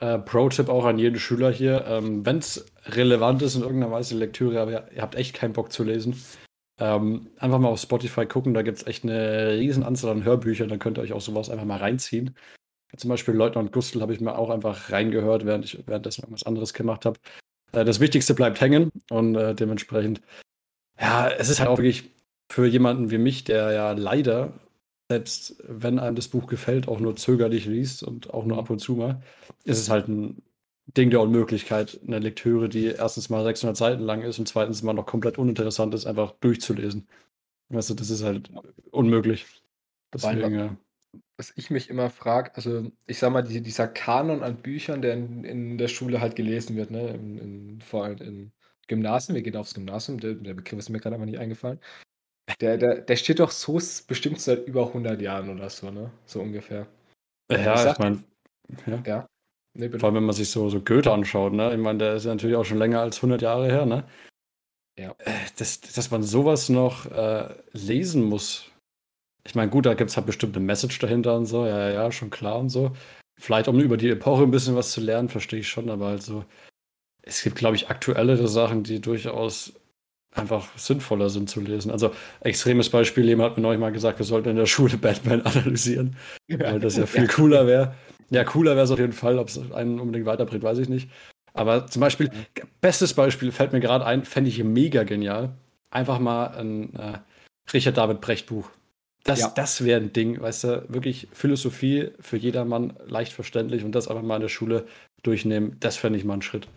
Äh, 0.00 0.18
Pro-Tipp 0.20 0.68
auch 0.68 0.84
an 0.84 0.98
jeden 0.98 1.18
Schüler 1.18 1.50
hier, 1.50 1.84
ähm, 1.86 2.24
wenn's 2.24 2.64
relevant 2.86 3.42
ist 3.42 3.56
in 3.56 3.62
irgend 3.62 3.80
'ner 3.80 3.90
Weise 3.90 4.16
Lektüre, 4.16 4.60
aber 4.60 4.70
ihr 4.70 4.88
ihr 4.94 5.02
habt 5.02 5.16
echt 5.16 5.34
keinen 5.34 5.52
Bock 5.54 5.72
zu 5.72 5.82
lesen, 5.82 6.14
ähm, 6.80 7.30
einfach 7.38 7.58
mal 7.58 7.68
auf 7.68 7.80
Spotify 7.80 8.26
gucken, 8.26 8.54
da 8.54 8.62
gibt's 8.62 8.86
echt 8.86 9.04
'ne 9.04 9.54
Riesenanzahl 9.58 10.12
an 10.12 10.24
Hörbüchern, 10.24 10.68
dann 10.68 10.78
könnt 10.78 10.98
ihr 10.98 11.02
euch 11.02 11.12
auch 11.14 11.20
so 11.20 11.34
was 11.34 11.50
einfach 11.50 11.64
mal 11.66 11.78
reinziehen. 11.78 12.36
Zum 12.96 13.10
Beispiel 13.10 13.34
Leutnant 13.34 13.72
Gustl 13.72 14.00
habe 14.02 14.14
ich 14.14 14.20
mir 14.20 14.38
auch 14.38 14.50
einfach 14.50 14.92
reingehört, 14.92 15.46
während 15.46 15.64
ich 15.66 15.86
währenddessen 15.88 16.22
irgendwas 16.22 16.44
anderes 16.44 16.74
gemacht 16.74 17.06
habe. 17.06 17.18
Äh, 17.72 17.84
das 17.84 18.00
Wichtigste 18.00 18.34
bleibt 18.34 18.60
hängen 18.60 18.90
und, 19.10 19.34
äh, 19.34 19.54
dementsprechend 19.54 20.20
ja, 21.00 21.28
es 21.30 21.48
ist 21.50 21.60
halt 21.60 21.70
auch 21.70 21.78
wirklich 21.78 22.10
für 22.50 22.66
jemanden 22.66 23.10
wie 23.10 23.18
mich, 23.18 23.44
der 23.44 23.72
ja 23.72 23.92
leider, 23.92 24.54
selbst 25.10 25.56
wenn 25.68 25.98
einem 26.00 26.16
das 26.16 26.28
Buch 26.28 26.46
gefällt, 26.48 26.88
auch 26.88 27.00
nur 27.00 27.16
zögerlich 27.16 27.66
liest 27.66 28.02
und 28.04 28.30
auch 28.34 28.44
nur 28.46 28.58
ab 28.58 28.70
und 28.70 28.80
zu 28.80 28.94
mal, 28.96 29.22
ist 29.64 29.78
es 29.80 29.90
halt 29.90 30.08
'n 30.08 30.42
Ding 30.96 31.10
der 31.10 31.20
Unmöglichkeit, 31.22 32.00
eine 32.06 32.18
Lektüre, 32.20 32.68
die 32.70 32.86
erstens 32.86 33.30
mal 33.30 33.44
600 33.44 33.76
Seiten 33.78 34.02
lang 34.04 34.22
ist 34.22 34.38
und 34.40 34.48
zweitens 34.48 34.82
mal 34.82 34.94
noch 34.94 35.06
komplett 35.06 35.38
uninteressant 35.38 35.94
ist, 35.94 36.06
einfach 36.06 36.32
durchzulesen. 36.40 37.08
Weißt 37.70 37.90
du, 37.90 37.94
das 37.94 38.10
ist 38.10 38.24
halt 38.24 38.50
unmöglich. 38.92 39.46
Deswegen, 40.14 40.54
ja. 40.54 40.76
Was 41.38 41.52
ich 41.56 41.70
mich 41.70 41.88
immer 41.88 42.10
frage, 42.10 42.54
also 42.56 42.90
ich 43.06 43.18
sag 43.18 43.32
mal, 43.32 43.42
die, 43.42 43.62
dieser 43.62 43.86
Kanon 43.86 44.42
an 44.42 44.56
Büchern, 44.56 45.02
der 45.02 45.14
in, 45.14 45.44
in 45.44 45.78
der 45.78 45.88
Schule 45.88 46.20
halt 46.20 46.34
gelesen 46.34 46.76
wird, 46.76 46.90
ne, 46.90 47.10
in, 47.10 47.38
in, 47.38 47.80
vor 47.80 48.04
allem 48.04 48.18
in 48.18 48.52
Gymnasien, 48.88 49.36
wir 49.36 49.42
gehen 49.42 49.56
aufs 49.56 49.74
Gymnasium, 49.74 50.18
der, 50.18 50.34
der 50.34 50.54
Begriff 50.54 50.78
ist 50.78 50.88
mir 50.88 50.98
gerade 50.98 51.14
aber 51.14 51.26
nicht 51.26 51.38
eingefallen. 51.38 51.78
Der, 52.60 52.76
der, 52.76 53.02
der 53.02 53.16
steht 53.16 53.40
doch 53.40 53.50
so 53.50 53.74
bestimmt 53.74 54.40
seit 54.40 54.66
über 54.66 54.88
100 54.88 55.20
Jahren 55.20 55.50
oder 55.50 55.68
so, 55.70 55.90
ne? 55.90 56.10
So 56.24 56.40
ungefähr. 56.40 56.88
Ja, 57.50 57.84
ich, 57.84 57.92
ich 57.92 57.98
meine, 57.98 58.24
ja. 58.86 59.02
ja. 59.06 59.28
Nee, 59.74 59.90
Vor 59.90 60.04
allem, 60.04 60.16
wenn 60.16 60.24
man 60.24 60.34
sich 60.34 60.50
so, 60.50 60.68
so 60.70 60.80
Goethe 60.80 61.12
anschaut, 61.12 61.52
ne? 61.52 61.72
Ich 61.72 61.78
meine, 61.78 61.98
der 61.98 62.14
ist 62.14 62.24
ja 62.24 62.32
natürlich 62.32 62.56
auch 62.56 62.64
schon 62.64 62.78
länger 62.78 63.00
als 63.00 63.18
100 63.18 63.42
Jahre 63.42 63.66
her, 63.66 63.86
ne? 63.86 64.04
Ja. 64.98 65.14
Äh, 65.18 65.32
dass, 65.56 65.80
dass 65.80 66.10
man 66.10 66.22
sowas 66.22 66.68
noch 66.68 67.06
äh, 67.06 67.54
lesen 67.72 68.24
muss. 68.24 68.70
Ich 69.48 69.54
meine, 69.54 69.70
gut, 69.70 69.86
da 69.86 69.94
gibt 69.94 70.10
es 70.10 70.16
halt 70.18 70.26
bestimmt 70.26 70.54
eine 70.54 70.64
Message 70.64 70.98
dahinter 70.98 71.34
und 71.34 71.46
so, 71.46 71.64
ja, 71.64 71.88
ja, 71.88 71.94
ja, 71.94 72.12
schon 72.12 72.28
klar 72.28 72.58
und 72.58 72.68
so. 72.68 72.92
Vielleicht, 73.40 73.66
um 73.66 73.80
über 73.80 73.96
die 73.96 74.10
Epoche 74.10 74.42
ein 74.42 74.50
bisschen 74.50 74.76
was 74.76 74.92
zu 74.92 75.00
lernen, 75.00 75.30
verstehe 75.30 75.60
ich 75.60 75.68
schon, 75.68 75.88
aber 75.88 76.08
halt 76.08 76.22
so, 76.22 76.44
es 77.22 77.42
gibt, 77.42 77.56
glaube 77.56 77.74
ich, 77.74 77.88
aktuellere 77.88 78.46
Sachen, 78.46 78.82
die 78.82 79.00
durchaus 79.00 79.72
einfach 80.34 80.68
sinnvoller 80.76 81.30
sind 81.30 81.48
zu 81.48 81.60
lesen. 81.60 81.90
Also, 81.90 82.12
extremes 82.40 82.90
Beispiel, 82.90 83.24
jemand 83.24 83.52
hat 83.52 83.56
mir 83.56 83.62
neulich 83.62 83.80
mal 83.80 83.90
gesagt, 83.90 84.18
wir 84.18 84.26
sollten 84.26 84.50
in 84.50 84.56
der 84.56 84.66
Schule 84.66 84.96
Batman 85.00 85.40
analysieren, 85.40 86.16
weil 86.46 86.78
das 86.78 86.98
ja 86.98 87.06
viel 87.06 87.26
cooler 87.26 87.66
wäre. 87.66 87.94
Ja, 88.28 88.44
cooler 88.44 88.72
wäre 88.72 88.84
es 88.84 88.90
auf 88.90 88.98
jeden 88.98 89.14
Fall, 89.14 89.38
ob 89.38 89.48
es 89.48 89.72
einen 89.72 89.98
unbedingt 89.98 90.26
weiterbringt, 90.26 90.62
weiß 90.62 90.76
ich 90.76 90.90
nicht. 90.90 91.08
Aber 91.54 91.86
zum 91.86 92.00
Beispiel, 92.00 92.30
bestes 92.82 93.14
Beispiel 93.14 93.50
fällt 93.50 93.72
mir 93.72 93.80
gerade 93.80 94.04
ein, 94.04 94.24
fände 94.24 94.50
ich 94.50 94.62
mega 94.62 95.04
genial. 95.04 95.54
Einfach 95.90 96.18
mal 96.18 96.48
ein 96.48 96.94
äh, 96.94 97.18
Richard 97.72 97.96
David 97.96 98.20
Brecht 98.20 98.46
Buch. 98.46 98.70
Das, 99.24 99.40
ja. 99.40 99.52
das 99.54 99.84
wäre 99.84 100.00
ein 100.00 100.12
Ding, 100.12 100.40
weißt 100.40 100.64
du, 100.64 100.84
wirklich 100.88 101.28
Philosophie 101.32 102.10
für 102.20 102.36
jedermann 102.36 102.94
leicht 103.06 103.32
verständlich 103.32 103.84
und 103.84 103.92
das 103.92 104.08
einfach 104.08 104.22
mal 104.22 104.36
in 104.36 104.42
der 104.42 104.48
Schule 104.48 104.86
durchnehmen, 105.22 105.76
das 105.80 105.96
fände 105.96 106.18
ich 106.18 106.24
mal 106.24 106.34
einen 106.34 106.42
Schritt. 106.42 106.68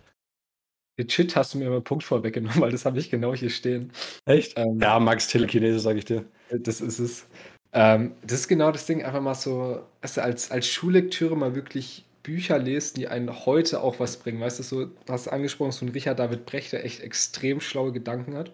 Den 0.98 1.08
Shit 1.08 1.34
hast 1.36 1.54
du 1.54 1.58
mir 1.58 1.66
immer 1.66 1.76
einen 1.76 1.84
Punkt 1.84 2.04
vorweggenommen, 2.04 2.60
weil 2.60 2.72
das 2.72 2.84
habe 2.84 2.98
ich 2.98 3.10
genau 3.10 3.34
hier 3.34 3.50
stehen. 3.50 3.92
Echt? 4.26 4.58
Ähm, 4.58 4.78
ja, 4.80 4.98
Max 4.98 5.28
Telekinese, 5.28 5.78
sage 5.78 5.98
ich 5.98 6.04
dir. 6.04 6.24
Das 6.50 6.80
ist 6.80 6.98
es. 6.98 7.26
Ähm, 7.72 8.12
das 8.22 8.40
ist 8.40 8.48
genau 8.48 8.70
das 8.70 8.84
Ding, 8.84 9.02
einfach 9.02 9.22
mal 9.22 9.34
so, 9.34 9.82
also 10.02 10.20
als, 10.20 10.50
als 10.50 10.66
Schullektüre 10.66 11.36
mal 11.36 11.54
wirklich 11.54 12.04
Bücher 12.22 12.58
lesen, 12.58 12.96
die 12.96 13.08
einen 13.08 13.46
heute 13.46 13.82
auch 13.82 13.98
was 13.98 14.18
bringen. 14.18 14.40
Weißt 14.40 14.58
du, 14.58 14.62
so, 14.62 14.84
du 14.84 14.94
hast 15.08 15.28
angesprochen, 15.28 15.72
so 15.72 15.86
ein 15.86 15.90
Richard 15.90 16.18
David 16.18 16.44
Brecht, 16.46 16.72
der 16.72 16.84
echt 16.84 17.00
extrem 17.00 17.60
schlaue 17.60 17.92
Gedanken 17.92 18.36
hat. 18.36 18.52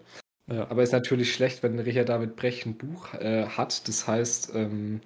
Ja. 0.51 0.69
Aber 0.69 0.83
ist 0.83 0.93
natürlich 0.93 1.33
schlecht, 1.33 1.63
wenn 1.63 1.79
Richard 1.79 2.09
David 2.09 2.35
Brecht 2.35 2.65
ein 2.65 2.77
Buch 2.77 3.13
äh, 3.13 3.45
hat. 3.45 3.87
Das 3.87 4.07
heißt, 4.07 4.51
ähm, 4.55 5.01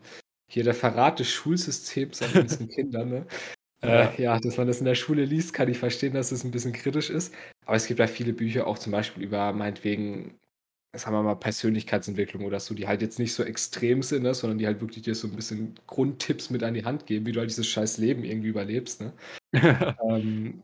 hier 0.49 0.63
der 0.63 0.73
Verrat 0.73 1.19
des 1.19 1.29
Schulsystems 1.29 2.21
an 2.21 2.31
unseren 2.41 2.69
Kindern. 2.69 3.09
Ne? 3.09 3.25
Äh, 3.81 4.21
ja, 4.21 4.39
dass 4.39 4.57
man 4.57 4.67
das 4.67 4.79
in 4.79 4.85
der 4.85 4.95
Schule 4.95 5.25
liest, 5.25 5.53
kann 5.53 5.69
ich 5.69 5.77
verstehen, 5.77 6.13
dass 6.13 6.31
es 6.31 6.43
ein 6.43 6.51
bisschen 6.51 6.71
kritisch 6.71 7.09
ist. 7.09 7.33
Aber 7.65 7.75
es 7.75 7.87
gibt 7.87 7.99
ja 7.99 8.07
viele 8.07 8.33
Bücher, 8.33 8.67
auch 8.67 8.77
zum 8.77 8.91
Beispiel 8.91 9.23
über 9.23 9.51
meinetwegen 9.51 10.39
sagen 10.95 11.15
wir 11.15 11.23
mal, 11.23 11.35
Persönlichkeitsentwicklung 11.35 12.45
oder 12.45 12.59
so, 12.59 12.75
die 12.75 12.87
halt 12.87 13.01
jetzt 13.01 13.17
nicht 13.17 13.33
so 13.33 13.43
extrem 13.43 14.03
sind, 14.03 14.23
ne, 14.23 14.33
sondern 14.33 14.59
die 14.59 14.67
halt 14.67 14.79
wirklich 14.79 15.03
dir 15.03 15.15
so 15.15 15.27
ein 15.27 15.35
bisschen 15.35 15.73
Grundtipps 15.87 16.49
mit 16.51 16.61
an 16.63 16.75
die 16.75 16.85
Hand 16.85 17.07
geben, 17.07 17.25
wie 17.25 17.31
du 17.31 17.39
halt 17.39 17.49
dieses 17.49 17.67
scheiß 17.67 17.97
Leben 17.97 18.23
irgendwie 18.23 18.49
überlebst. 18.49 19.01
Ne? 19.01 19.13
ähm, 20.07 20.61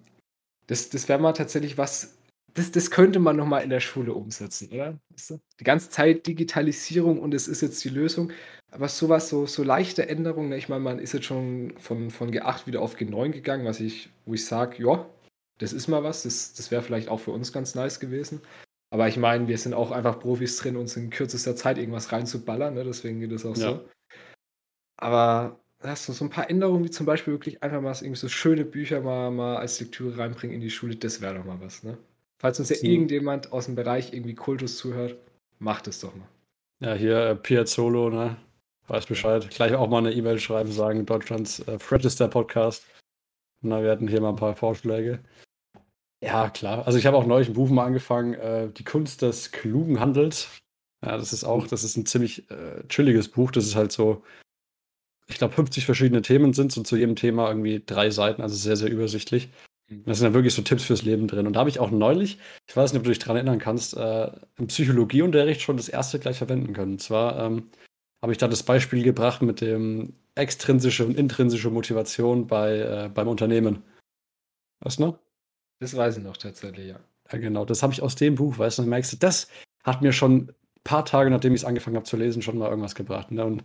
das 0.68 0.90
das 0.90 1.10
wäre 1.10 1.20
mal 1.20 1.34
tatsächlich 1.34 1.80
was, 1.80 2.19
das, 2.60 2.72
das 2.72 2.92
könnte 2.92 3.20
man 3.20 3.38
nochmal 3.38 3.64
in 3.64 3.70
der 3.70 3.80
Schule 3.80 4.14
umsetzen, 4.14 4.70
oder? 4.72 5.00
Weißt 5.10 5.32
du? 5.32 5.40
Die 5.60 5.64
ganze 5.64 5.90
Zeit 5.90 6.28
Digitalisierung 6.28 7.20
und 7.20 7.34
es 7.34 7.48
ist 7.48 7.62
jetzt 7.62 7.84
die 7.84 7.90
Lösung. 7.90 8.32
Aber 8.72 8.88
sowas, 8.88 9.30
so, 9.30 9.46
so 9.46 9.64
leichte 9.64 10.08
Änderungen, 10.08 10.50
ne? 10.50 10.58
ich 10.58 10.70
meine, 10.70 10.84
man 10.84 11.00
ist 11.00 11.14
jetzt 11.14 11.26
schon 11.26 11.74
von, 11.80 12.12
von 12.12 12.32
G8 12.32 12.68
wieder 12.68 12.82
auf 12.82 12.98
G9 12.98 13.32
gegangen, 13.32 13.66
was 13.66 13.80
ich, 13.80 14.10
wo 14.26 14.34
ich 14.34 14.46
sage, 14.46 14.84
ja, 14.84 15.10
das 15.58 15.74
ist 15.74 15.88
mal 15.88 16.04
was, 16.04 16.24
das, 16.24 16.54
das 16.54 16.70
wäre 16.70 16.84
vielleicht 16.84 17.08
auch 17.08 17.20
für 17.20 17.32
uns 17.32 17.52
ganz 17.52 17.74
nice 17.74 18.00
gewesen. 18.00 18.42
Aber 18.92 19.08
ich 19.08 19.18
meine, 19.18 19.48
wir 19.48 19.58
sind 19.58 19.74
auch 19.74 19.92
einfach 19.92 20.20
Profis 20.20 20.58
drin, 20.58 20.76
uns 20.76 20.98
in 20.98 21.10
kürzester 21.10 21.56
Zeit 21.56 21.78
irgendwas 21.78 22.12
reinzuballern, 22.12 22.74
ne? 22.74 22.84
deswegen 22.84 23.20
geht 23.20 23.32
es 23.32 23.46
auch 23.46 23.56
ja. 23.56 23.72
so. 23.72 23.90
Aber 24.98 25.60
hast 25.82 26.10
du 26.10 26.14
so 26.14 26.26
ein 26.26 26.30
paar 26.30 26.50
Änderungen, 26.50 26.84
wie 26.84 26.92
zum 26.92 27.06
Beispiel 27.06 27.34
wirklich 27.34 27.64
einfach 27.64 27.82
mal 27.82 27.96
irgendwie 27.96 28.20
so 28.20 28.28
schöne 28.28 28.66
Bücher 28.66 29.02
mal, 29.02 29.32
mal 29.32 29.58
als 29.58 29.80
Lektüre 29.80 30.18
reinbringen 30.18 30.56
in 30.56 30.62
die 30.62 30.70
Schule, 30.70 30.96
das 30.96 31.22
wäre 31.22 31.36
doch 31.36 31.46
mal 31.46 31.60
was, 31.62 31.84
ne? 31.84 31.98
Falls 32.40 32.60
uns 32.60 32.70
ja 32.70 32.78
so. 32.78 32.88
irgendjemand 32.88 33.52
aus 33.52 33.66
dem 33.66 33.76
Bereich 33.76 34.14
irgendwie 34.14 34.34
Kultus 34.34 34.78
zuhört, 34.78 35.16
macht 35.60 35.88
es 35.88 36.00
doch 36.00 36.16
mal. 36.16 36.28
Ja, 36.80 36.94
hier 36.94 37.18
äh, 37.18 37.36
Piazzolo, 37.36 38.10
ne? 38.10 38.38
Weiß 38.88 39.06
Bescheid. 39.06 39.48
Gleich 39.50 39.76
auch 39.76 39.90
mal 39.90 40.00
eine 40.00 40.14
E-Mail 40.14 40.40
schreiben, 40.40 40.72
sagen, 40.72 41.06
Deutschlands 41.06 41.60
äh, 41.60 41.78
Register 41.92 42.30
Podcast. 42.30 42.86
Na, 43.62 43.84
wir 43.84 43.92
hatten 43.92 44.08
hier 44.08 44.22
mal 44.22 44.30
ein 44.30 44.38
paar 44.38 44.56
Vorschläge. 44.56 45.20
Ja, 46.24 46.50
klar. 46.50 46.88
Also 46.88 46.98
ich 46.98 47.06
habe 47.06 47.18
auch 47.18 47.26
neulich 47.26 47.50
ein 47.50 47.54
Buch 47.54 47.70
mal 47.70 47.86
angefangen, 47.86 48.34
äh, 48.36 48.70
Die 48.72 48.84
Kunst 48.86 49.22
des 49.22 49.52
klugen 49.52 50.00
Handels. 50.00 50.50
Ja, 51.06 51.18
das 51.18 51.34
ist 51.34 51.44
auch, 51.44 51.68
das 51.68 51.84
ist 51.84 51.98
ein 51.98 52.06
ziemlich 52.06 52.50
äh, 52.50 52.88
chilliges 52.88 53.30
Buch. 53.30 53.52
Das 53.52 53.66
ist 53.66 53.76
halt 53.76 53.92
so, 53.92 54.24
ich 55.28 55.38
glaube, 55.38 55.54
50 55.54 55.86
verschiedene 55.86 56.22
Themen 56.22 56.54
sind 56.54 56.76
und 56.78 56.86
zu 56.86 56.96
jedem 56.96 57.16
Thema 57.16 57.50
irgendwie 57.50 57.84
drei 57.86 58.10
Seiten, 58.10 58.42
also 58.42 58.56
sehr, 58.56 58.76
sehr 58.76 58.90
übersichtlich. 58.90 59.50
Mhm. 59.90 60.04
Da 60.06 60.14
sind 60.14 60.26
dann 60.26 60.34
wirklich 60.34 60.54
so 60.54 60.62
Tipps 60.62 60.84
fürs 60.84 61.04
Leben 61.04 61.28
drin. 61.28 61.48
Und 61.48 61.54
da 61.54 61.62
habe 61.62 61.70
ich 61.70 61.80
auch 61.80 61.92
neulich, 61.92 62.40
ich 62.68 62.76
weiß 62.76 62.94
nicht, 62.94 63.00
ob 63.00 63.04
du 63.04 63.10
dich 63.10 63.20
daran 63.20 63.38
erinnern 63.38 63.60
kannst, 63.60 63.98
äh, 63.98 64.32
im 64.58 64.68
Psychologieunterricht 64.68 65.62
schon 65.62 65.78
das 65.78 65.90
erste 65.90 66.20
gleich 66.20 66.38
verwenden 66.38 66.74
können. 66.74 66.94
Und 66.94 67.02
zwar 67.02 67.40
ähm, 67.40 67.70
habe 68.22 68.32
ich 68.32 68.38
da 68.38 68.48
das 68.48 68.64
Beispiel 68.64 69.04
gebracht 69.04 69.42
mit 69.42 69.62
dem 69.62 70.14
extrinsische 70.36 71.06
und 71.06 71.18
intrinsische 71.18 71.70
Motivation 71.70 72.48
bei, 72.48 72.78
äh, 72.78 73.10
beim 73.14 73.28
Unternehmen. 73.28 73.84
Was 74.82 75.00
noch? 75.00 75.20
Das 75.80 75.96
weiß 75.96 76.18
ich 76.18 76.24
noch 76.24 76.38
tatsächlich, 76.38 76.88
ja. 76.88 77.00
Ja, 77.32 77.38
genau. 77.38 77.66
Das 77.66 77.84
habe 77.84 77.94
ich 77.94 78.02
aus 78.02 78.16
dem 78.16 78.36
Buch, 78.36 78.58
weißt 78.58 78.78
du, 78.78 78.82
dann 78.84 78.90
merkst 78.90 79.14
du, 79.14 79.18
das 79.18 79.50
hat 79.84 80.02
mir 80.02 80.14
schon 80.14 80.50
ein 80.50 80.54
paar 80.84 81.06
Tage, 81.06 81.30
nachdem 81.30 81.54
ich 81.54 81.62
es 81.62 81.66
angefangen 81.66 81.96
habe 81.96 82.06
zu 82.06 82.18
lesen, 82.18 82.42
schon 82.42 82.58
mal 82.58 82.70
irgendwas 82.70 82.96
gebracht. 82.96 83.32
Ne? 83.32 83.46
Und 83.46 83.64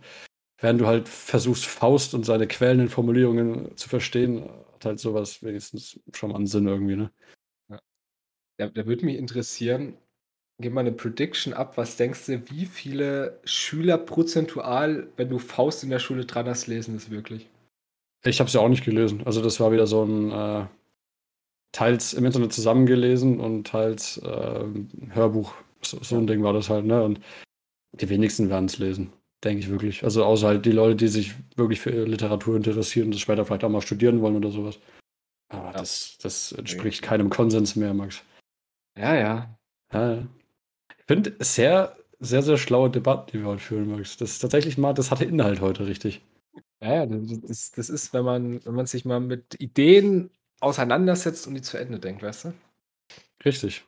während 0.59 0.81
du 0.81 0.87
halt 0.87 1.09
versuchst, 1.09 1.65
Faust 1.65 2.13
und 2.13 2.25
seine 2.25 2.47
quälenden 2.47 2.89
Formulierungen 2.89 3.75
zu 3.75 3.89
verstehen, 3.89 4.49
hat 4.75 4.85
halt 4.85 4.99
sowas 4.99 5.43
wenigstens 5.43 5.99
schon 6.13 6.31
mal 6.31 6.37
einen 6.37 6.47
Sinn 6.47 6.67
irgendwie, 6.67 6.95
ne? 6.95 7.11
Ja. 7.69 7.79
ja 8.59 8.69
da 8.69 8.85
würde 8.85 9.05
mich 9.05 9.17
interessieren, 9.17 9.97
gib 10.59 10.73
mal 10.73 10.81
eine 10.81 10.91
Prediction 10.91 11.53
ab. 11.53 11.77
Was 11.77 11.97
denkst 11.97 12.27
du, 12.27 12.49
wie 12.49 12.65
viele 12.65 13.39
Schüler 13.43 13.97
prozentual, 13.97 15.07
wenn 15.17 15.29
du 15.29 15.39
Faust 15.39 15.83
in 15.83 15.89
der 15.89 15.99
Schule 15.99 16.25
dran 16.25 16.47
hast, 16.47 16.67
lesen 16.67 16.95
es 16.95 17.09
wirklich? 17.09 17.49
Ich 18.23 18.39
habe 18.39 18.47
es 18.47 18.53
ja 18.53 18.61
auch 18.61 18.69
nicht 18.69 18.85
gelesen. 18.85 19.23
Also 19.25 19.41
das 19.41 19.59
war 19.59 19.71
wieder 19.71 19.87
so 19.87 20.03
ein 20.03 20.31
äh, 20.31 20.65
teils 21.71 22.13
im 22.13 22.25
Internet 22.25 22.53
zusammengelesen 22.53 23.39
und 23.39 23.67
teils 23.67 24.17
äh, 24.17 24.65
Hörbuch. 25.09 25.53
So, 25.81 26.01
so, 26.01 26.17
ein 26.17 26.25
Ding 26.25 26.41
war 26.41 26.53
das 26.53 26.69
halt, 26.69 26.85
ne? 26.85 27.03
Und 27.03 27.19
die 27.91 28.09
wenigsten 28.09 28.49
werden 28.49 28.65
es 28.65 28.79
lesen, 28.79 29.13
denke 29.43 29.59
ich 29.59 29.69
wirklich. 29.69 30.03
Also 30.03 30.23
außer 30.23 30.47
halt 30.47 30.65
die 30.65 30.71
Leute, 30.71 30.95
die 30.95 31.07
sich 31.07 31.33
wirklich 31.55 31.79
für 31.79 32.05
Literatur 32.05 32.55
interessieren 32.55 33.05
und 33.05 33.15
das 33.15 33.21
später 33.21 33.45
vielleicht 33.45 33.63
auch 33.63 33.69
mal 33.69 33.81
studieren 33.81 34.21
wollen 34.21 34.35
oder 34.35 34.51
sowas. 34.51 34.79
Aber 35.49 35.67
ja. 35.67 35.73
das, 35.73 36.17
das 36.21 36.51
entspricht 36.53 37.01
okay. 37.01 37.09
keinem 37.09 37.29
Konsens 37.29 37.75
mehr, 37.75 37.93
Max. 37.93 38.23
Ja, 38.97 39.15
ja. 39.15 39.57
ja, 39.93 40.13
ja. 40.13 40.27
Ich 40.97 41.05
finde 41.05 41.35
sehr, 41.39 41.95
sehr, 42.19 42.41
sehr 42.41 42.57
schlaue 42.57 42.89
Debatten, 42.89 43.31
die 43.31 43.39
wir 43.39 43.47
heute 43.47 43.61
führen, 43.61 43.89
Max. 43.89 44.17
Das 44.17 44.31
ist 44.31 44.39
tatsächlich 44.39 44.77
mal, 44.77 44.93
das 44.93 45.11
hatte 45.11 45.25
Inhalt 45.25 45.61
heute 45.61 45.85
richtig. 45.87 46.21
Ja, 46.81 47.03
ja, 47.03 47.05
das, 47.05 47.71
das 47.71 47.89
ist, 47.89 48.13
wenn 48.13 48.25
man, 48.25 48.65
wenn 48.65 48.75
man 48.75 48.85
sich 48.85 49.05
mal 49.05 49.19
mit 49.19 49.59
Ideen 49.59 50.29
auseinandersetzt 50.59 51.47
und 51.47 51.55
die 51.55 51.61
zu 51.61 51.77
Ende 51.77 51.99
denkt, 51.99 52.23
weißt 52.23 52.45
du? 52.45 52.53
Richtig. 53.43 53.85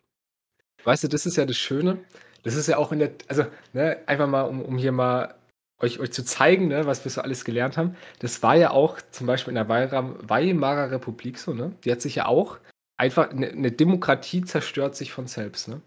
Weißt 0.84 1.04
du, 1.04 1.08
das 1.08 1.26
ist 1.26 1.38
ja 1.38 1.46
das 1.46 1.58
Schöne. 1.58 2.00
Das 2.44 2.56
ist 2.56 2.68
ja 2.68 2.78
auch 2.78 2.92
in 2.92 3.00
der, 3.00 3.12
also, 3.28 3.46
ne, 3.74 4.02
einfach 4.06 4.28
mal, 4.28 4.44
um, 4.44 4.62
um 4.62 4.78
hier 4.78 4.92
mal 4.92 5.36
euch, 5.80 6.00
euch 6.00 6.12
zu 6.12 6.24
zeigen, 6.26 6.68
ne, 6.68 6.86
was 6.86 7.04
wir 7.06 7.12
so 7.12 7.22
alles 7.22 7.46
gelernt 7.46 7.78
haben. 7.78 7.96
Das 8.20 8.42
war 8.44 8.56
ja 8.56 8.72
auch 8.72 9.00
zum 9.12 9.28
Beispiel 9.28 9.52
in 9.52 9.56
der 9.56 9.70
Weimarer 9.70 10.92
Republik 10.92 11.38
so, 11.38 11.54
ne? 11.54 11.74
Die 11.84 11.92
hat 11.92 12.02
sich 12.02 12.16
ja 12.16 12.26
auch 12.26 12.58
einfach, 12.98 13.30
eine, 13.30 13.50
eine 13.50 13.72
Demokratie 13.72 14.44
zerstört 14.44 14.96
sich 14.96 15.12
von 15.12 15.28
selbst, 15.28 15.68
ne? 15.68 15.82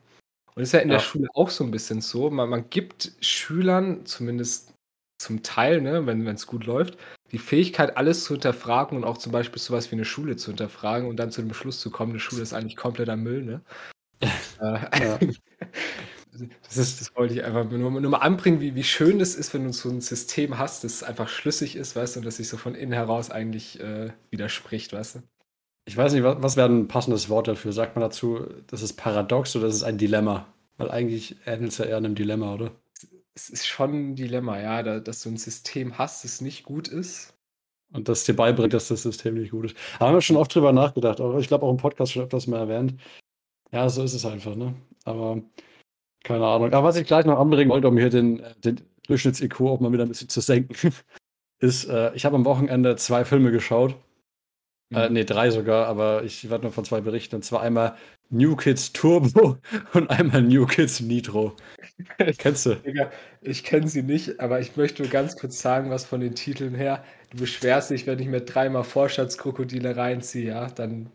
Und 0.55 0.62
das 0.62 0.68
ist 0.68 0.72
ja 0.72 0.81
in 0.81 0.90
ja. 0.90 0.96
der 0.96 1.03
Schule 1.03 1.29
auch 1.35 1.50
so 1.50 1.64
ein 1.64 1.70
bisschen 1.70 2.00
so. 2.00 2.31
Man, 2.31 2.48
man 2.48 2.70
gibt 2.70 3.12
Schülern, 3.20 4.05
zumindest 4.05 4.74
zum 5.20 5.42
Teil, 5.42 5.81
ne, 5.81 6.07
wenn 6.07 6.26
es 6.26 6.46
gut 6.46 6.66
läuft, 6.66 6.96
die 7.31 7.38
Fähigkeit, 7.38 7.96
alles 7.96 8.24
zu 8.24 8.35
hinterfragen 8.35 8.96
und 8.96 9.05
auch 9.05 9.18
zum 9.18 9.33
Beispiel 9.33 9.61
sowas 9.61 9.90
wie 9.90 9.96
eine 9.96 10.05
Schule 10.05 10.37
zu 10.37 10.50
hinterfragen 10.50 11.09
und 11.09 11.16
dann 11.16 11.31
zu 11.31 11.42
dem 11.42 11.53
Schluss 11.53 11.79
zu 11.79 11.90
kommen, 11.90 12.12
eine 12.12 12.20
Schule 12.20 12.42
ist 12.42 12.53
eigentlich 12.53 12.76
kompletter 12.76 13.16
Müll, 13.16 13.42
ne? 13.42 13.61
Äh, 14.61 15.33
das, 16.33 16.77
ist, 16.77 17.01
das 17.01 17.16
wollte 17.16 17.35
ich 17.35 17.45
einfach 17.45 17.69
nur, 17.69 17.90
nur 17.90 18.11
mal 18.11 18.19
anbringen, 18.19 18.61
wie, 18.61 18.75
wie 18.75 18.85
schön 18.85 19.21
es 19.21 19.35
ist, 19.35 19.53
wenn 19.53 19.64
du 19.64 19.73
so 19.73 19.88
ein 19.88 20.01
System 20.01 20.59
hast, 20.59 20.85
das 20.85 21.03
einfach 21.03 21.29
schlüssig 21.29 21.77
ist, 21.77 21.97
weißt 21.97 22.16
du, 22.16 22.21
und 22.21 22.27
das 22.27 22.37
sich 22.37 22.49
so 22.49 22.57
von 22.57 22.75
innen 22.75 22.93
heraus 22.93 23.31
eigentlich 23.31 23.81
äh, 23.81 24.12
widerspricht, 24.31 24.93
weißt 24.93 25.16
du? 25.16 25.23
Ich 25.87 25.97
weiß 25.97 26.12
nicht, 26.12 26.23
was, 26.23 26.37
was 26.40 26.57
wäre 26.57 26.69
ein 26.69 26.88
passendes 26.88 27.29
Wort 27.29 27.49
dafür? 27.49 27.73
Sagt 27.73 27.97
man 27.97 28.03
dazu, 28.03 28.47
das 28.69 28.83
ist 28.83 28.95
paradox 28.95 29.57
oder 29.57 29.66
das 29.66 29.77
ist 29.77 29.83
ein 29.83 29.99
Dilemma? 29.99 30.47
Weil 30.77 30.90
eigentlich 30.90 31.37
ähnelt 31.47 31.73
es 31.73 31.79
ja 31.79 31.87
eher 31.87 31.97
einem 31.97 32.14
Dilemma, 32.14 32.55
oder? 32.55 32.71
Es 33.35 33.51
ist 33.51 33.66
schon 33.66 34.12
ein 34.12 34.14
Dilemma, 34.14 34.61
ja, 34.61 34.83
da, 34.83 35.01
dass 35.01 35.23
du 35.23 35.31
ein 35.31 35.37
System 35.37 35.99
hast, 35.99 36.25
das 36.25 36.40
nicht 36.40 36.64
gut 36.64 36.88
ist. 36.88 37.35
Und 37.93 38.09
das 38.09 38.25
dir 38.25 38.37
beibringt, 38.37 38.73
dass 38.73 38.88
das 38.88 39.03
System 39.03 39.35
nicht 39.35 39.51
gut 39.51 39.66
ist. 39.66 39.77
Da 39.99 40.07
haben 40.07 40.14
wir 40.14 40.21
schon 40.21 40.37
oft 40.37 40.55
drüber 40.55 40.73
nachgedacht, 40.73 41.21
aber 41.21 41.38
ich 41.38 41.49
glaube 41.49 41.66
auch 41.66 41.71
im 41.71 41.77
Podcast 41.77 42.12
schon 42.12 42.23
öfters 42.23 42.47
mal 42.47 42.59
erwähnt. 42.61 42.95
Ja, 43.73 43.88
so 43.88 44.03
ist 44.03 44.14
es 44.14 44.25
einfach, 44.25 44.55
ne? 44.55 44.75
Aber 45.05 45.43
keine 46.24 46.46
Ahnung. 46.46 46.72
Aber 46.72 46.88
was 46.88 46.96
ich 46.96 47.06
gleich 47.06 47.24
noch 47.24 47.38
anbringen 47.38 47.70
wollte, 47.70 47.88
um 47.88 47.96
hier 47.96 48.11
den, 48.11 48.42
den 48.64 48.80
Durchschnitts-IQ 49.06 49.61
auch 49.62 49.80
mal 49.80 49.92
wieder 49.92 50.04
ein 50.04 50.09
bisschen 50.09 50.28
zu 50.28 50.40
senken, 50.40 50.92
ist, 51.61 51.85
äh, 51.87 52.14
ich 52.14 52.24
habe 52.24 52.37
am 52.37 52.44
Wochenende 52.44 52.96
zwei 52.96 53.24
Filme 53.24 53.50
geschaut. 53.50 53.94
Äh, 54.92 55.09
mhm. 55.09 55.14
nee, 55.14 55.24
drei 55.24 55.50
sogar, 55.50 55.87
aber 55.87 56.24
ich 56.24 56.50
werde 56.50 56.64
nur 56.64 56.72
von 56.72 56.85
zwei 56.85 57.00
berichten. 57.00 57.37
Und 57.37 57.44
zwar 57.44 57.62
einmal 57.62 57.96
New 58.28 58.56
Kids 58.56 58.92
Turbo 58.92 59.59
und 59.94 60.11
einmal 60.11 60.42
New 60.42 60.66
Kids 60.66 61.00
Nitro. 61.00 61.54
Kennst 62.38 62.66
du? 62.66 62.74
Digga, 62.76 63.11
ich 63.40 63.64
kenne 63.64 63.88
sie 63.88 64.02
nicht, 64.02 64.40
aber 64.40 64.61
ich 64.61 64.76
möchte 64.76 65.02
nur 65.02 65.11
ganz 65.11 65.37
kurz 65.37 65.61
sagen, 65.61 65.90
was 65.90 66.04
von 66.04 66.20
den 66.20 66.35
Titeln 66.35 66.74
her. 66.74 67.04
Du 67.30 67.38
beschwerst 67.38 67.90
dich, 67.90 68.06
wenn 68.06 68.18
ich 68.18 68.26
mir 68.26 68.40
dreimal 68.40 68.85
Vorstadtskrokodile 68.85 69.96
reinziehe, 69.96 70.48
ja? 70.48 70.66
Dann 70.68 71.11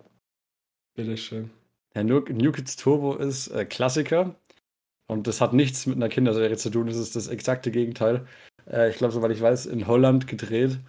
bitteschön. 0.95 1.49
Ja, 1.95 2.03
New, 2.03 2.19
New 2.29 2.51
Kids 2.51 2.75
Turbo 2.75 3.15
ist 3.15 3.47
äh, 3.47 3.65
Klassiker. 3.65 4.35
Und 5.07 5.27
das 5.27 5.41
hat 5.41 5.53
nichts 5.53 5.85
mit 5.85 5.97
einer 5.97 6.09
Kinderserie 6.09 6.57
zu 6.57 6.69
tun. 6.69 6.87
Das 6.87 6.97
ist 6.97 7.15
das 7.15 7.27
exakte 7.27 7.71
Gegenteil. 7.71 8.25
Äh, 8.69 8.89
ich 8.89 8.97
glaube, 8.97 9.13
soweit 9.13 9.31
ich 9.31 9.41
weiß, 9.41 9.65
in 9.67 9.87
Holland 9.87 10.27
gedreht. 10.27 10.79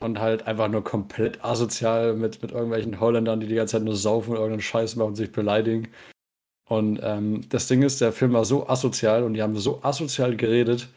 Und 0.00 0.18
halt 0.18 0.46
einfach 0.46 0.68
nur 0.68 0.82
komplett 0.82 1.44
asozial 1.44 2.14
mit, 2.14 2.42
mit 2.42 2.50
irgendwelchen 2.50 3.00
Holländern, 3.00 3.40
die 3.40 3.46
die 3.46 3.54
ganze 3.54 3.76
Zeit 3.76 3.84
nur 3.84 3.96
saufen 3.96 4.30
und 4.30 4.36
irgendeinen 4.36 4.60
Scheiß 4.60 4.96
machen 4.96 5.08
und 5.08 5.14
sich 5.14 5.30
beleidigen. 5.32 5.88
Und 6.68 7.00
ähm, 7.02 7.42
das 7.48 7.68
Ding 7.68 7.82
ist, 7.82 8.00
der 8.00 8.12
Film 8.12 8.32
war 8.32 8.44
so 8.44 8.68
asozial 8.68 9.22
und 9.22 9.34
die 9.34 9.42
haben 9.42 9.56
so 9.56 9.82
asozial 9.82 10.36
geredet, 10.36 10.88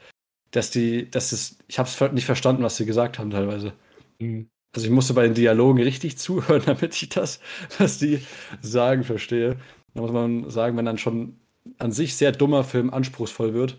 dass 0.52 0.72
die, 0.72 1.10
dass 1.12 1.32
es, 1.32 1.60
ich 1.68 1.78
habe 1.78 1.88
es 1.90 2.12
nicht 2.14 2.26
verstanden, 2.26 2.64
was 2.64 2.78
sie 2.78 2.86
gesagt 2.86 3.20
haben 3.20 3.30
teilweise. 3.30 3.74
Mhm. 4.20 4.50
Also 4.76 4.88
ich 4.88 4.94
musste 4.94 5.14
bei 5.14 5.24
den 5.24 5.34
Dialogen 5.34 5.82
richtig 5.82 6.18
zuhören, 6.20 6.64
damit 6.66 7.02
ich 7.02 7.10
das, 7.10 7.40
was 7.78 8.00
die 8.00 8.22
sagen, 8.62 9.04
verstehe. 9.04 9.58
Da 9.94 10.02
muss 10.02 10.12
man 10.12 10.50
sagen, 10.50 10.78
wenn 10.78 10.86
dann 10.86 10.98
schon 10.98 11.40
an 11.80 11.92
sich 11.92 12.16
sehr 12.16 12.32
dummer 12.32 12.64
Film 12.64 12.94
anspruchsvoll 12.94 13.54
wird, 13.54 13.78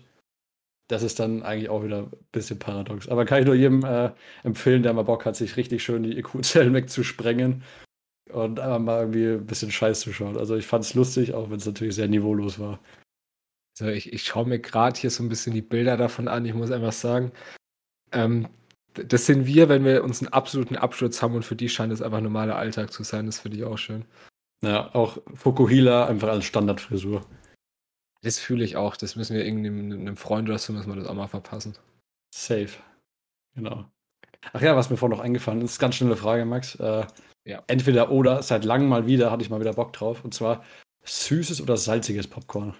das 0.89 1.03
ist 1.03 1.19
dann 1.19 1.43
eigentlich 1.43 1.69
auch 1.69 1.83
wieder 1.83 2.03
ein 2.03 2.11
bisschen 2.31 2.57
paradox. 2.57 3.07
Aber 3.07 3.25
kann 3.25 3.39
ich 3.39 3.45
nur 3.45 3.55
jedem 3.55 3.83
äh, 3.85 4.11
empfehlen, 4.43 4.83
der 4.83 4.93
mal 4.93 5.03
Bock 5.03 5.25
hat, 5.25 5.35
sich 5.35 5.55
richtig 5.55 5.83
schön 5.83 6.03
die 6.03 6.17
IQ-Zellen 6.17 6.73
wegzusprengen 6.73 7.63
und 8.31 8.59
einfach 8.59 8.79
mal 8.79 8.99
irgendwie 9.01 9.27
ein 9.27 9.45
bisschen 9.45 9.71
Scheiß 9.71 10.01
zu 10.01 10.13
schauen. 10.13 10.37
Also 10.37 10.55
ich 10.55 10.65
fand 10.65 10.83
es 10.83 10.95
lustig, 10.95 11.33
auch 11.33 11.49
wenn 11.49 11.57
es 11.57 11.65
natürlich 11.65 11.95
sehr 11.95 12.07
niveaulos 12.07 12.59
war. 12.59 12.79
Also 13.79 13.91
ich, 13.91 14.11
ich 14.13 14.23
schaue 14.23 14.47
mir 14.47 14.59
gerade 14.59 14.99
hier 14.99 15.11
so 15.11 15.23
ein 15.23 15.29
bisschen 15.29 15.53
die 15.53 15.61
Bilder 15.61 15.95
davon 15.95 16.27
an. 16.27 16.45
Ich 16.45 16.53
muss 16.53 16.71
einfach 16.71 16.91
sagen, 16.91 17.31
ähm, 18.11 18.47
das 18.93 19.27
sind 19.27 19.45
wir, 19.45 19.69
wenn 19.69 19.85
wir 19.85 20.03
uns 20.03 20.21
einen 20.21 20.33
absoluten 20.33 20.75
Absturz 20.75 21.21
haben 21.21 21.35
und 21.35 21.45
für 21.45 21.55
die 21.55 21.69
scheint 21.69 21.93
es 21.93 22.01
einfach 22.01 22.21
normaler 22.21 22.55
Alltag 22.55 22.91
zu 22.91 23.03
sein. 23.03 23.27
Das 23.27 23.39
finde 23.39 23.57
ich 23.57 23.63
auch 23.63 23.77
schön. 23.77 24.05
Ja, 24.63 24.93
auch 24.93 25.19
Fukuhila 25.35 26.07
einfach 26.07 26.29
als 26.29 26.45
Standardfrisur. 26.45 27.25
Das 28.21 28.39
fühle 28.39 28.65
ich 28.65 28.75
auch. 28.75 28.97
Das 28.97 29.15
müssen 29.15 29.35
wir 29.35 29.45
irgendeinem 29.45 30.17
Freund 30.17 30.49
oder 30.49 30.57
so 30.57 30.73
müssen 30.73 30.89
wir 30.89 30.95
das 30.95 31.07
auch 31.07 31.13
mal 31.13 31.27
verpassen. 31.27 31.77
Safe. 32.33 32.69
Genau. 33.55 33.89
Ach 34.53 34.61
ja, 34.61 34.75
was 34.75 34.89
mir 34.89 34.97
vorhin 34.97 35.17
noch 35.17 35.23
eingefallen 35.23 35.61
ist, 35.61 35.79
ganz 35.79 35.95
schnelle 35.95 36.15
Frage, 36.15 36.45
Max. 36.45 36.75
Äh, 36.75 37.05
ja. 37.45 37.63
Entweder 37.67 38.11
oder, 38.11 38.43
seit 38.43 38.65
langem 38.65 38.89
mal 38.89 39.05
wieder, 39.07 39.31
hatte 39.31 39.43
ich 39.43 39.49
mal 39.49 39.59
wieder 39.59 39.73
Bock 39.73 39.93
drauf. 39.93 40.23
Und 40.23 40.33
zwar 40.33 40.63
süßes 41.03 41.61
oder 41.61 41.77
salziges 41.77 42.27
Popcorn. 42.27 42.75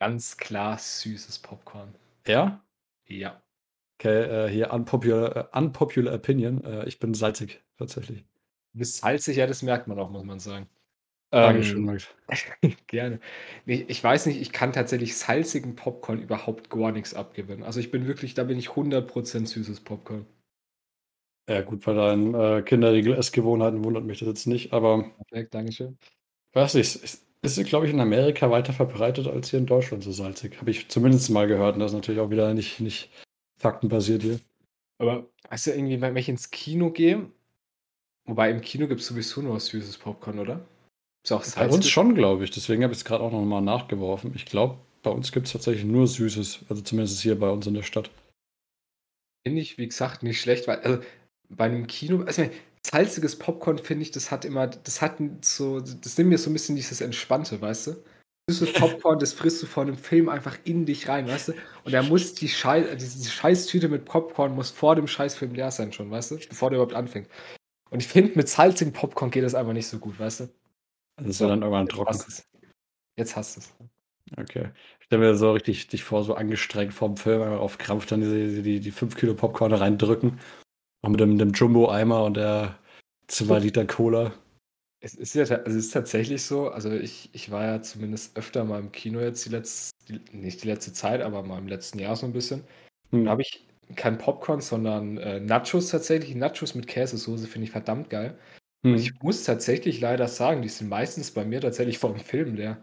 Ganz 0.00 0.36
klar 0.36 0.78
süßes 0.78 1.38
Popcorn. 1.38 1.94
Ja? 2.26 2.62
Ja. 3.06 3.42
Okay, 3.98 4.24
äh, 4.24 4.50
hier 4.50 4.72
unpopular, 4.72 5.48
uh, 5.54 5.58
unpopular 5.58 6.14
Opinion. 6.14 6.62
Äh, 6.64 6.86
ich 6.86 6.98
bin 6.98 7.14
salzig, 7.14 7.64
tatsächlich. 7.78 8.24
Du 8.72 8.80
bist 8.80 8.98
salzig, 8.98 9.38
ja, 9.38 9.46
das 9.46 9.62
merkt 9.62 9.88
man 9.88 9.98
auch, 9.98 10.10
muss 10.10 10.24
man 10.24 10.38
sagen. 10.38 10.68
Dankeschön, 11.30 11.78
ähm, 11.78 11.84
Max. 11.84 12.08
gerne. 12.86 13.20
Nee, 13.64 13.84
ich 13.88 14.02
weiß 14.02 14.26
nicht, 14.26 14.40
ich 14.40 14.52
kann 14.52 14.72
tatsächlich 14.72 15.16
salzigen 15.16 15.74
Popcorn 15.74 16.22
überhaupt 16.22 16.70
gar 16.70 16.92
nichts 16.92 17.14
abgewinnen. 17.14 17.64
Also 17.64 17.80
ich 17.80 17.90
bin 17.90 18.06
wirklich, 18.06 18.34
da 18.34 18.44
bin 18.44 18.58
ich 18.58 18.68
100% 18.68 19.46
süßes 19.46 19.80
Popcorn. 19.80 20.26
Ja, 21.48 21.62
gut, 21.62 21.84
bei 21.84 21.94
deinen 21.94 22.34
äh, 22.34 22.62
Kinderriegel-Essgewohnheiten 22.62 23.84
wundert 23.84 24.04
mich 24.04 24.18
das 24.18 24.28
jetzt 24.28 24.46
nicht, 24.46 24.72
aber. 24.72 25.12
Perfekt, 25.28 25.54
Dankeschön. 25.54 25.98
Weiß 26.52 26.74
nicht, 26.74 26.96
ist, 26.96 27.24
ist 27.42 27.64
glaube 27.66 27.86
ich, 27.86 27.92
in 27.92 28.00
Amerika 28.00 28.50
weiter 28.50 28.72
verbreitet 28.72 29.28
als 29.28 29.50
hier 29.50 29.60
in 29.60 29.66
Deutschland 29.66 30.02
so 30.02 30.10
salzig. 30.10 30.58
Habe 30.60 30.70
ich 30.70 30.88
zumindest 30.88 31.30
mal 31.30 31.46
gehört 31.46 31.74
und 31.74 31.80
das 31.80 31.92
ist 31.92 31.96
natürlich 31.96 32.20
auch 32.20 32.30
wieder 32.30 32.52
nicht, 32.54 32.80
nicht 32.80 33.10
faktenbasiert 33.58 34.22
hier. 34.22 34.40
Aber 34.98 35.28
weißt 35.50 35.68
du, 35.68 35.70
irgendwie, 35.72 36.00
wenn 36.00 36.16
ich 36.16 36.28
ins 36.28 36.50
Kino 36.50 36.90
gehe, 36.90 37.30
wobei 38.24 38.50
im 38.50 38.60
Kino 38.60 38.88
gibt 38.88 39.00
es 39.00 39.06
sowieso 39.06 39.42
nur 39.42 39.60
süßes 39.60 39.98
Popcorn, 39.98 40.38
oder? 40.38 40.66
Bei 41.56 41.68
uns 41.68 41.88
schon, 41.88 42.14
glaube 42.14 42.44
ich. 42.44 42.50
Deswegen 42.50 42.82
habe 42.82 42.92
ich 42.92 43.00
es 43.00 43.04
gerade 43.04 43.22
auch 43.22 43.32
noch 43.32 43.44
mal 43.44 43.60
nachgeworfen. 43.60 44.32
Ich 44.34 44.46
glaube, 44.46 44.78
bei 45.02 45.10
uns 45.10 45.32
gibt 45.32 45.46
es 45.46 45.52
tatsächlich 45.52 45.84
nur 45.84 46.06
Süßes. 46.06 46.66
Also 46.68 46.82
zumindest 46.82 47.20
hier 47.20 47.38
bei 47.38 47.50
uns 47.50 47.66
in 47.66 47.74
der 47.74 47.82
Stadt. 47.82 48.10
Finde 49.46 49.60
ich, 49.60 49.78
wie 49.78 49.86
gesagt, 49.86 50.22
nicht 50.22 50.40
schlecht, 50.40 50.66
weil 50.66 50.80
also 50.80 51.02
bei 51.48 51.66
einem 51.66 51.86
Kino, 51.86 52.24
also 52.24 52.48
salziges 52.84 53.38
Popcorn 53.38 53.78
finde 53.78 54.02
ich, 54.02 54.10
das 54.10 54.30
hat 54.30 54.44
immer, 54.44 54.66
das 54.66 55.02
hat 55.02 55.18
so, 55.42 55.80
das 55.80 56.18
nimmt 56.18 56.30
mir 56.30 56.38
so 56.38 56.50
ein 56.50 56.52
bisschen 56.52 56.76
dieses 56.76 57.00
Entspannte, 57.00 57.60
weißt 57.60 57.88
du? 57.88 58.04
Süßes 58.48 58.72
Popcorn, 58.80 59.18
das 59.18 59.32
frisst 59.32 59.62
du 59.62 59.66
vor 59.66 59.82
einem 59.82 59.96
Film 59.96 60.28
einfach 60.28 60.58
in 60.64 60.86
dich 60.86 61.08
rein, 61.08 61.26
weißt 61.26 61.48
du? 61.48 61.52
Und 61.84 61.94
er 61.94 62.02
muss 62.02 62.34
die 62.34 62.48
Scheiß, 62.48 62.96
diese 62.96 63.30
Scheißtüte 63.30 63.88
mit 63.88 64.04
Popcorn 64.04 64.54
muss 64.54 64.70
vor 64.70 64.94
dem 64.94 65.06
Scheißfilm 65.06 65.54
leer 65.54 65.70
sein 65.70 65.92
schon, 65.92 66.10
weißt 66.10 66.32
du? 66.32 66.38
Bevor 66.48 66.70
der 66.70 66.78
überhaupt 66.78 66.94
anfängt. 66.94 67.28
Und 67.90 68.00
ich 68.00 68.08
finde, 68.08 68.36
mit 68.36 68.48
salzigem 68.48 68.92
Popcorn 68.92 69.30
geht 69.30 69.44
das 69.44 69.54
einfach 69.54 69.72
nicht 69.72 69.88
so 69.88 69.98
gut, 69.98 70.18
weißt 70.18 70.40
du? 70.40 70.48
Das 71.16 71.26
ist 71.26 71.40
ja 71.40 71.48
dann 71.48 71.62
irgendwann 71.62 71.88
trocken. 71.88 72.18
Jetzt 73.16 73.36
hast 73.36 73.56
du 73.56 73.60
es. 73.60 73.74
Okay. 74.36 74.70
Ich 74.98 75.06
stelle 75.06 75.22
mir 75.22 75.36
so 75.36 75.52
richtig 75.52 75.88
dich 75.88 76.04
vor, 76.04 76.24
so 76.24 76.34
angestrengt 76.34 76.92
vom 76.92 77.16
Film, 77.16 77.42
auf 77.42 77.78
Krampf 77.78 78.06
dann 78.06 78.20
die, 78.20 78.62
die, 78.62 78.80
die 78.80 78.90
5 78.90 79.16
Kilo 79.16 79.34
Popcorn 79.34 79.72
reindrücken. 79.72 80.40
Und 81.02 81.12
mit 81.12 81.20
dem, 81.20 81.38
dem 81.38 81.52
Jumbo-Eimer 81.52 82.24
und 82.24 82.36
der 82.36 82.78
2 83.28 83.60
Liter 83.60 83.86
Cola. 83.86 84.32
Es 85.00 85.14
ist 85.14 85.34
ja 85.34 85.42
also 85.42 85.60
es 85.66 85.74
ist 85.86 85.90
tatsächlich 85.92 86.42
so, 86.42 86.70
also 86.70 86.90
ich, 86.90 87.30
ich 87.32 87.50
war 87.50 87.64
ja 87.64 87.82
zumindest 87.82 88.36
öfter 88.36 88.64
mal 88.64 88.80
im 88.80 88.92
Kino 88.92 89.20
jetzt 89.20 89.44
die 89.44 89.50
letzte, 89.50 89.92
nicht 90.32 90.64
die 90.64 90.68
letzte 90.68 90.92
Zeit, 90.92 91.20
aber 91.20 91.42
mal 91.42 91.58
im 91.58 91.68
letzten 91.68 91.98
Jahr 91.98 92.16
so 92.16 92.26
ein 92.26 92.32
bisschen. 92.32 92.64
Hm. 93.10 93.26
Da 93.26 93.30
habe 93.30 93.42
ich 93.42 93.66
kein 93.94 94.18
Popcorn, 94.18 94.60
sondern 94.60 95.18
äh, 95.18 95.38
Nachos 95.38 95.90
tatsächlich. 95.90 96.34
Nachos 96.34 96.74
mit 96.74 96.88
Käsesoße 96.88 97.46
finde 97.46 97.66
ich 97.66 97.70
verdammt 97.70 98.10
geil. 98.10 98.36
Hm. 98.86 98.92
Und 98.92 98.98
ich 99.00 99.20
muss 99.20 99.42
tatsächlich 99.42 100.00
leider 100.00 100.28
sagen, 100.28 100.62
die 100.62 100.68
sind 100.68 100.88
meistens 100.88 101.32
bei 101.32 101.44
mir 101.44 101.60
tatsächlich 101.60 101.98
vor 101.98 102.12
dem 102.12 102.20
Film 102.20 102.54
leer. 102.54 102.78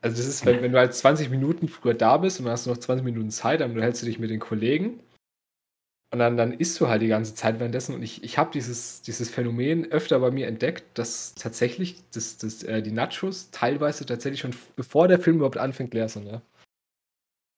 Also 0.00 0.16
das 0.16 0.26
ist, 0.26 0.46
wenn, 0.46 0.62
wenn 0.62 0.72
du 0.72 0.78
halt 0.78 0.94
20 0.94 1.30
Minuten 1.30 1.68
früher 1.68 1.94
da 1.94 2.16
bist 2.16 2.38
und 2.38 2.46
dann 2.46 2.52
hast 2.52 2.66
du 2.66 2.70
noch 2.70 2.78
20 2.78 3.04
Minuten 3.04 3.30
Zeit, 3.30 3.60
dann 3.60 3.78
hältst 3.78 4.02
du 4.02 4.06
dich 4.06 4.18
mit 4.18 4.30
den 4.30 4.40
Kollegen 4.40 5.00
und 6.12 6.20
dann, 6.20 6.36
dann 6.36 6.52
isst 6.52 6.80
du 6.80 6.88
halt 6.88 7.02
die 7.02 7.08
ganze 7.08 7.34
Zeit 7.34 7.58
währenddessen. 7.58 7.94
Und 7.94 8.02
ich, 8.02 8.22
ich 8.24 8.38
habe 8.38 8.50
dieses, 8.52 9.02
dieses 9.02 9.28
Phänomen 9.28 9.90
öfter 9.90 10.20
bei 10.20 10.30
mir 10.30 10.46
entdeckt, 10.46 10.98
dass 10.98 11.34
tatsächlich 11.34 12.02
das, 12.12 12.38
das, 12.38 12.62
äh, 12.62 12.82
die 12.82 12.92
Nachos 12.92 13.50
teilweise 13.50 14.06
tatsächlich 14.06 14.40
schon 14.40 14.54
bevor 14.76 15.08
der 15.08 15.18
Film 15.18 15.36
überhaupt 15.36 15.58
anfängt 15.58 15.92
leer 15.92 16.08
sind. 16.08 16.26
Ja, 16.26 16.42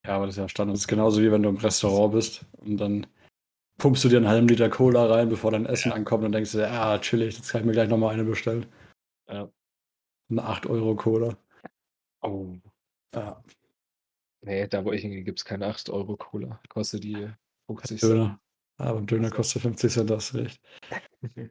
ja 0.06 0.16
aber 0.16 0.26
das 0.26 0.36
ist 0.36 0.40
ja 0.40 0.48
Standard. 0.48 0.74
Das 0.74 0.80
ist 0.80 0.88
genauso 0.88 1.20
wie 1.22 1.30
wenn 1.30 1.42
du 1.42 1.50
im 1.50 1.56
Restaurant 1.58 2.14
bist 2.14 2.44
und 2.56 2.78
dann 2.78 3.06
pumpst 3.78 4.04
du 4.04 4.08
dir 4.08 4.18
einen 4.18 4.28
halben 4.28 4.48
Liter 4.48 4.68
Cola 4.68 5.06
rein, 5.06 5.28
bevor 5.28 5.52
dein 5.52 5.66
Essen 5.66 5.90
ja. 5.90 5.94
ankommt 5.94 6.24
und 6.24 6.32
denkst 6.32 6.52
du, 6.52 6.58
ja, 6.58 6.98
chillig, 6.98 7.36
jetzt 7.36 7.50
kann 7.50 7.62
ich 7.62 7.66
mir 7.66 7.72
gleich 7.72 7.88
nochmal 7.88 8.12
eine 8.12 8.24
bestellen. 8.24 8.66
Ja. 9.28 9.50
Eine 10.30 10.44
8 10.44 10.66
Euro 10.66 10.94
Cola. 10.96 11.36
Oh. 12.20 12.56
Ja. 13.14 13.42
Nee, 14.42 14.66
da 14.66 14.84
wo 14.84 14.92
ich 14.92 15.02
hingehe, 15.02 15.22
gibt 15.22 15.38
es 15.38 15.44
keine 15.44 15.66
8 15.66 15.90
Euro 15.90 16.16
Cola. 16.16 16.60
Kostet 16.68 17.04
die 17.04 17.28
50 17.66 18.00
Cent. 18.00 18.12
Döner. 18.12 18.40
Ja, 18.78 18.92
beim 18.92 19.06
Döner 19.06 19.30
kostet 19.30 19.62
50 19.62 19.92
Cent, 19.92 20.10
das 20.10 20.34
recht. 20.34 20.60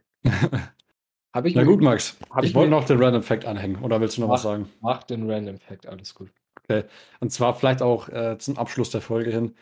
Hab 1.33 1.45
ich 1.45 1.55
Na 1.55 1.63
gut, 1.63 1.81
Max. 1.81 2.17
Ich, 2.39 2.49
ich 2.49 2.55
wollte 2.55 2.71
noch 2.71 2.85
den 2.85 3.01
Random 3.01 3.23
Fact 3.23 3.45
anhängen. 3.45 3.83
Oder 3.83 3.99
willst 4.01 4.17
du 4.17 4.21
noch 4.21 4.27
mach, 4.27 4.35
was 4.35 4.43
sagen? 4.43 4.69
Mach 4.81 5.03
den 5.03 5.29
Random 5.29 5.57
Fact, 5.57 5.85
alles 5.85 6.13
gut. 6.13 6.31
Okay. 6.63 6.83
Und 7.19 7.31
zwar 7.31 7.53
vielleicht 7.53 7.81
auch 7.81 8.09
äh, 8.09 8.37
zum 8.37 8.57
Abschluss 8.57 8.89
der 8.89 9.01
Folge 9.01 9.31
hin. 9.31 9.55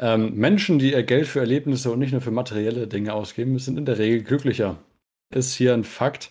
Ähm, 0.00 0.34
Menschen, 0.34 0.78
die 0.78 0.92
ihr 0.92 1.02
Geld 1.02 1.26
für 1.26 1.40
Erlebnisse 1.40 1.90
und 1.90 1.98
nicht 1.98 2.12
nur 2.12 2.20
für 2.20 2.30
materielle 2.30 2.86
Dinge 2.86 3.12
ausgeben, 3.12 3.58
sind 3.58 3.78
in 3.78 3.84
der 3.84 3.98
Regel 3.98 4.22
glücklicher. 4.22 4.78
Ist 5.34 5.54
hier 5.54 5.74
ein 5.74 5.84
Fakt. 5.84 6.30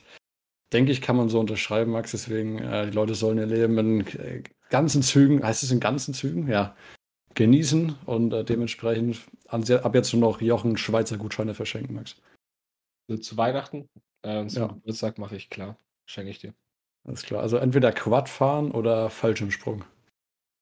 Denke 0.73 0.91
ich, 0.91 1.01
kann 1.01 1.15
man 1.15 1.29
so 1.29 1.39
unterschreiben, 1.39 1.91
Max. 1.91 2.11
Deswegen, 2.11 2.59
äh, 2.59 2.87
die 2.87 2.93
Leute 2.93 3.15
sollen 3.15 3.37
ihr 3.37 3.45
Leben 3.45 3.77
in 3.77 4.07
äh, 4.19 4.43
ganzen 4.69 5.01
Zügen, 5.01 5.43
heißt 5.43 5.63
es 5.63 5.71
in 5.71 5.79
ganzen 5.79 6.13
Zügen? 6.13 6.47
Ja. 6.47 6.75
Genießen 7.35 7.95
und 8.05 8.33
äh, 8.33 8.43
dementsprechend 8.43 9.21
ab 9.47 9.95
jetzt 9.95 10.13
nur 10.13 10.21
noch 10.21 10.41
Jochen 10.41 10.75
Schweizer 10.77 11.17
Gutscheine 11.17 11.53
verschenken, 11.53 11.95
Max. 11.95 12.15
Zu 13.21 13.37
Weihnachten? 13.37 13.87
Äh, 14.23 14.47
zum 14.47 14.61
Ja. 14.61 14.67
Geburtstag 14.69 15.17
mache 15.17 15.35
ich 15.35 15.49
klar. 15.49 15.77
Schenke 16.05 16.31
ich 16.31 16.39
dir. 16.39 16.53
Alles 17.05 17.23
klar. 17.23 17.41
Also 17.41 17.57
entweder 17.57 17.91
Quad 17.91 18.27
fahren 18.27 18.71
oder 18.71 19.09
Fallschirmsprung. 19.09 19.85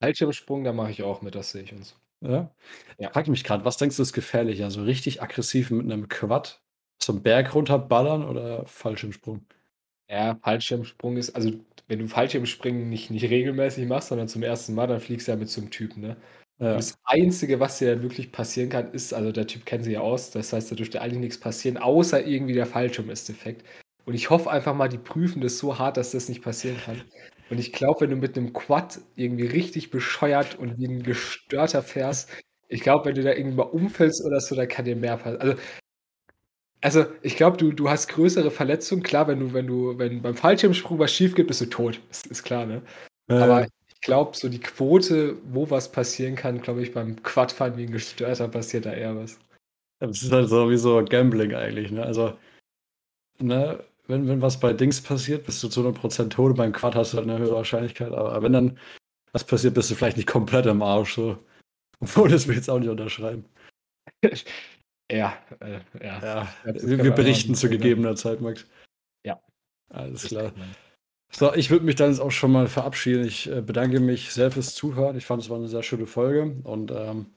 Fallschirmsprung, 0.01 0.63
da 0.63 0.73
mache 0.73 0.91
ich 0.91 1.03
auch 1.03 1.21
mit, 1.21 1.35
das 1.35 1.51
sehe 1.51 1.63
ich 1.63 1.73
uns. 1.73 1.95
Ja? 2.21 2.51
Ja. 2.97 3.11
Frag 3.11 3.27
mich 3.27 3.43
gerade, 3.43 3.65
was 3.65 3.77
denkst 3.77 3.97
du 3.97 4.03
ist 4.03 4.13
gefährlicher? 4.13 4.71
So 4.71 4.83
richtig 4.83 5.21
aggressiv 5.21 5.71
mit 5.71 5.91
einem 5.91 6.09
Quad 6.09 6.61
zum 6.99 7.21
Berg 7.21 7.53
runterballern 7.53 8.23
oder 8.23 8.65
Fallschirmsprung? 8.65 9.45
Ja, 10.09 10.35
Fallschirmsprung 10.43 11.17
ist, 11.17 11.35
also 11.35 11.51
wenn 11.87 11.99
du 11.99 12.07
Fallschirmspringen 12.07 12.89
nicht, 12.89 13.11
nicht 13.11 13.29
regelmäßig 13.29 13.87
machst, 13.87 14.09
sondern 14.09 14.27
zum 14.27 14.43
ersten 14.43 14.73
Mal, 14.73 14.87
dann 14.87 14.99
fliegst 14.99 15.27
du 15.27 15.31
ja 15.31 15.37
mit 15.37 15.49
so 15.49 15.61
einem 15.61 15.71
Typen, 15.71 16.01
ne? 16.01 16.17
Ja. 16.57 16.75
das 16.75 16.97
Einzige, 17.03 17.59
was 17.59 17.79
dir 17.79 17.93
dann 17.93 18.01
wirklich 18.01 18.31
passieren 18.31 18.69
kann, 18.69 18.93
ist, 18.93 19.13
also 19.13 19.33
der 19.33 19.45
Typ 19.45 19.65
kennt 19.65 19.83
sich 19.83 19.93
ja 19.95 19.99
aus, 19.99 20.31
das 20.31 20.53
heißt, 20.53 20.71
da 20.71 20.75
dürfte 20.75 21.01
eigentlich 21.01 21.19
nichts 21.19 21.39
passieren, 21.39 21.77
außer 21.77 22.25
irgendwie 22.25 22.53
der 22.53 22.65
Fallschirm 22.65 23.09
ist 23.09 23.27
defekt. 23.27 23.65
Und 24.05 24.13
ich 24.13 24.29
hoffe 24.29 24.49
einfach 24.49 24.73
mal, 24.73 24.87
die 24.87 24.97
prüfen 24.97 25.41
das 25.41 25.57
so 25.57 25.77
hart, 25.77 25.97
dass 25.97 26.11
das 26.11 26.29
nicht 26.29 26.41
passieren 26.41 26.77
kann. 26.77 27.01
Und 27.49 27.59
ich 27.59 27.73
glaube, 27.73 28.01
wenn 28.01 28.09
du 28.09 28.15
mit 28.15 28.37
einem 28.37 28.53
Quad 28.53 28.99
irgendwie 29.15 29.45
richtig 29.45 29.91
bescheuert 29.91 30.57
und 30.57 30.77
wie 30.77 30.87
ein 30.87 31.03
Gestörter 31.03 31.83
fährst, 31.83 32.29
ich 32.67 32.81
glaube, 32.81 33.05
wenn 33.05 33.15
du 33.15 33.23
da 33.23 33.33
irgendwie 33.33 33.57
mal 33.57 33.63
umfällst 33.63 34.25
oder 34.25 34.39
so, 34.39 34.55
dann 34.55 34.67
kann 34.67 34.85
dir 34.85 34.95
mehr 34.95 35.17
passieren. 35.17 35.41
Also, 35.41 35.61
also 36.81 37.05
ich 37.21 37.35
glaube, 37.35 37.57
du, 37.57 37.71
du 37.71 37.89
hast 37.89 38.07
größere 38.09 38.51
Verletzungen. 38.51 39.03
Klar, 39.03 39.27
wenn 39.27 39.39
du, 39.39 39.53
wenn 39.53 39.67
du, 39.67 39.97
wenn 39.97 40.21
beim 40.21 40.35
Fallschirmsprung 40.35 40.99
was 40.99 41.13
schief 41.13 41.35
geht, 41.35 41.47
bist 41.47 41.61
du 41.61 41.65
tot. 41.67 41.99
Das 42.09 42.23
ist 42.25 42.43
klar, 42.43 42.65
ne? 42.65 42.81
Aber 43.37 43.63
Äh, 43.63 43.67
ich 43.87 44.01
glaube, 44.01 44.37
so 44.37 44.49
die 44.49 44.59
Quote, 44.59 45.37
wo 45.45 45.69
was 45.69 45.91
passieren 45.91 46.35
kann, 46.35 46.61
glaube 46.61 46.83
ich, 46.83 46.93
beim 46.93 47.21
Quadfahren 47.23 47.77
wie 47.77 47.83
ein 47.85 47.91
Gestörter 47.91 48.47
passiert 48.47 48.85
da 48.85 48.93
eher 48.93 49.15
was. 49.15 49.39
das 49.99 50.21
ist 50.23 50.31
halt 50.31 50.49
so 50.49 50.69
wie 50.69 50.77
so 50.77 51.03
Gambling 51.03 51.53
eigentlich, 51.55 51.91
ne? 51.91 52.03
Also, 52.03 52.37
ne, 53.39 53.83
wenn, 54.07 54.27
wenn 54.27 54.41
was 54.41 54.59
bei 54.59 54.73
Dings 54.73 55.01
passiert, 55.01 55.45
bist 55.45 55.63
du 55.63 55.67
zu 55.67 55.81
100% 55.87 56.29
tot. 56.29 56.55
Beim 56.55 56.73
Quad 56.73 56.95
hast 56.95 57.13
du 57.13 57.17
halt 57.17 57.29
eine 57.29 57.39
höhere 57.39 57.55
Wahrscheinlichkeit. 57.55 58.11
Aber 58.11 58.41
wenn 58.41 58.53
dann 58.53 58.79
was 59.31 59.43
passiert, 59.43 59.73
bist 59.73 59.91
du 59.91 59.95
vielleicht 59.95 60.17
nicht 60.17 60.27
komplett 60.27 60.67
am 60.67 60.81
Arsch. 60.81 61.15
So. 61.15 61.37
Obwohl, 61.99 62.29
das 62.29 62.47
will 62.47 62.53
ich 62.53 62.59
jetzt 62.59 62.69
auch 62.69 62.79
nicht 62.79 62.89
unterschreiben. 62.89 63.45
Ja, 65.11 65.37
äh, 65.59 65.81
ja. 66.03 66.19
Ja, 66.23 66.55
wir, 66.63 67.03
wir 67.03 67.11
berichten 67.11 67.53
zu 67.53 67.69
gegebener 67.69 68.15
Zeit, 68.15 68.41
Max. 68.41 68.65
Ja. 69.23 69.39
Alles 69.89 70.23
klar. 70.23 70.51
So, 71.31 71.53
ich 71.53 71.69
würde 71.69 71.85
mich 71.85 71.95
dann 71.95 72.09
jetzt 72.09 72.19
auch 72.19 72.31
schon 72.31 72.51
mal 72.51 72.67
verabschieden. 72.67 73.23
Ich 73.23 73.47
äh, 73.47 73.61
bedanke 73.61 73.99
mich 73.99 74.31
sehr 74.31 74.49
fürs 74.49 74.73
Zuhören. 74.73 75.15
Ich 75.15 75.25
fand, 75.25 75.43
es 75.43 75.49
war 75.51 75.57
eine 75.57 75.67
sehr 75.67 75.83
schöne 75.83 76.07
Folge. 76.07 76.55
Und 76.63 76.89
ähm, 76.89 77.27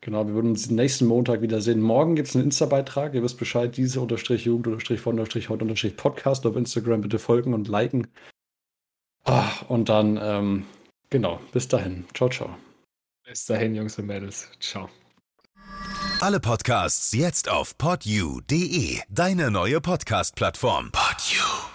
genau, 0.00 0.26
wir 0.26 0.34
würden 0.34 0.50
uns 0.50 0.70
nächsten 0.70 1.06
Montag 1.06 1.42
wiedersehen. 1.42 1.80
Morgen 1.80 2.16
gibt 2.16 2.28
es 2.28 2.36
einen 2.36 2.46
Insta-Beitrag. 2.46 3.14
Ihr 3.14 3.22
wisst 3.22 3.38
Bescheid, 3.38 3.76
diese 3.76 4.00
unterstrich 4.00 4.44
Jugend 4.44 4.68
unterstrich 4.68 5.00
von 5.00 5.18
unterstrich 5.18 5.48
heute 5.48 5.64
unterstrich 5.64 5.96
Podcast 5.96 6.46
auf 6.46 6.56
Instagram 6.56 7.00
bitte 7.00 7.18
folgen 7.18 7.54
und 7.54 7.68
liken. 7.68 8.08
Ah, 9.24 9.50
und 9.68 9.88
dann, 9.88 10.18
ähm, 10.22 10.66
genau, 11.10 11.40
bis 11.52 11.68
dahin. 11.68 12.04
Ciao, 12.14 12.28
ciao. 12.30 12.56
Bis 13.24 13.44
dahin, 13.46 13.74
Jungs 13.74 13.98
und 13.98 14.06
Mädels. 14.06 14.50
Ciao. 14.60 14.88
Alle 16.20 16.40
Podcasts 16.40 17.12
jetzt 17.12 17.48
auf 17.48 17.78
podyou.de, 17.78 18.98
deine 19.08 19.50
neue 19.50 19.80
Podcast-Plattform. 19.80 20.90
Podyou. 20.92 21.69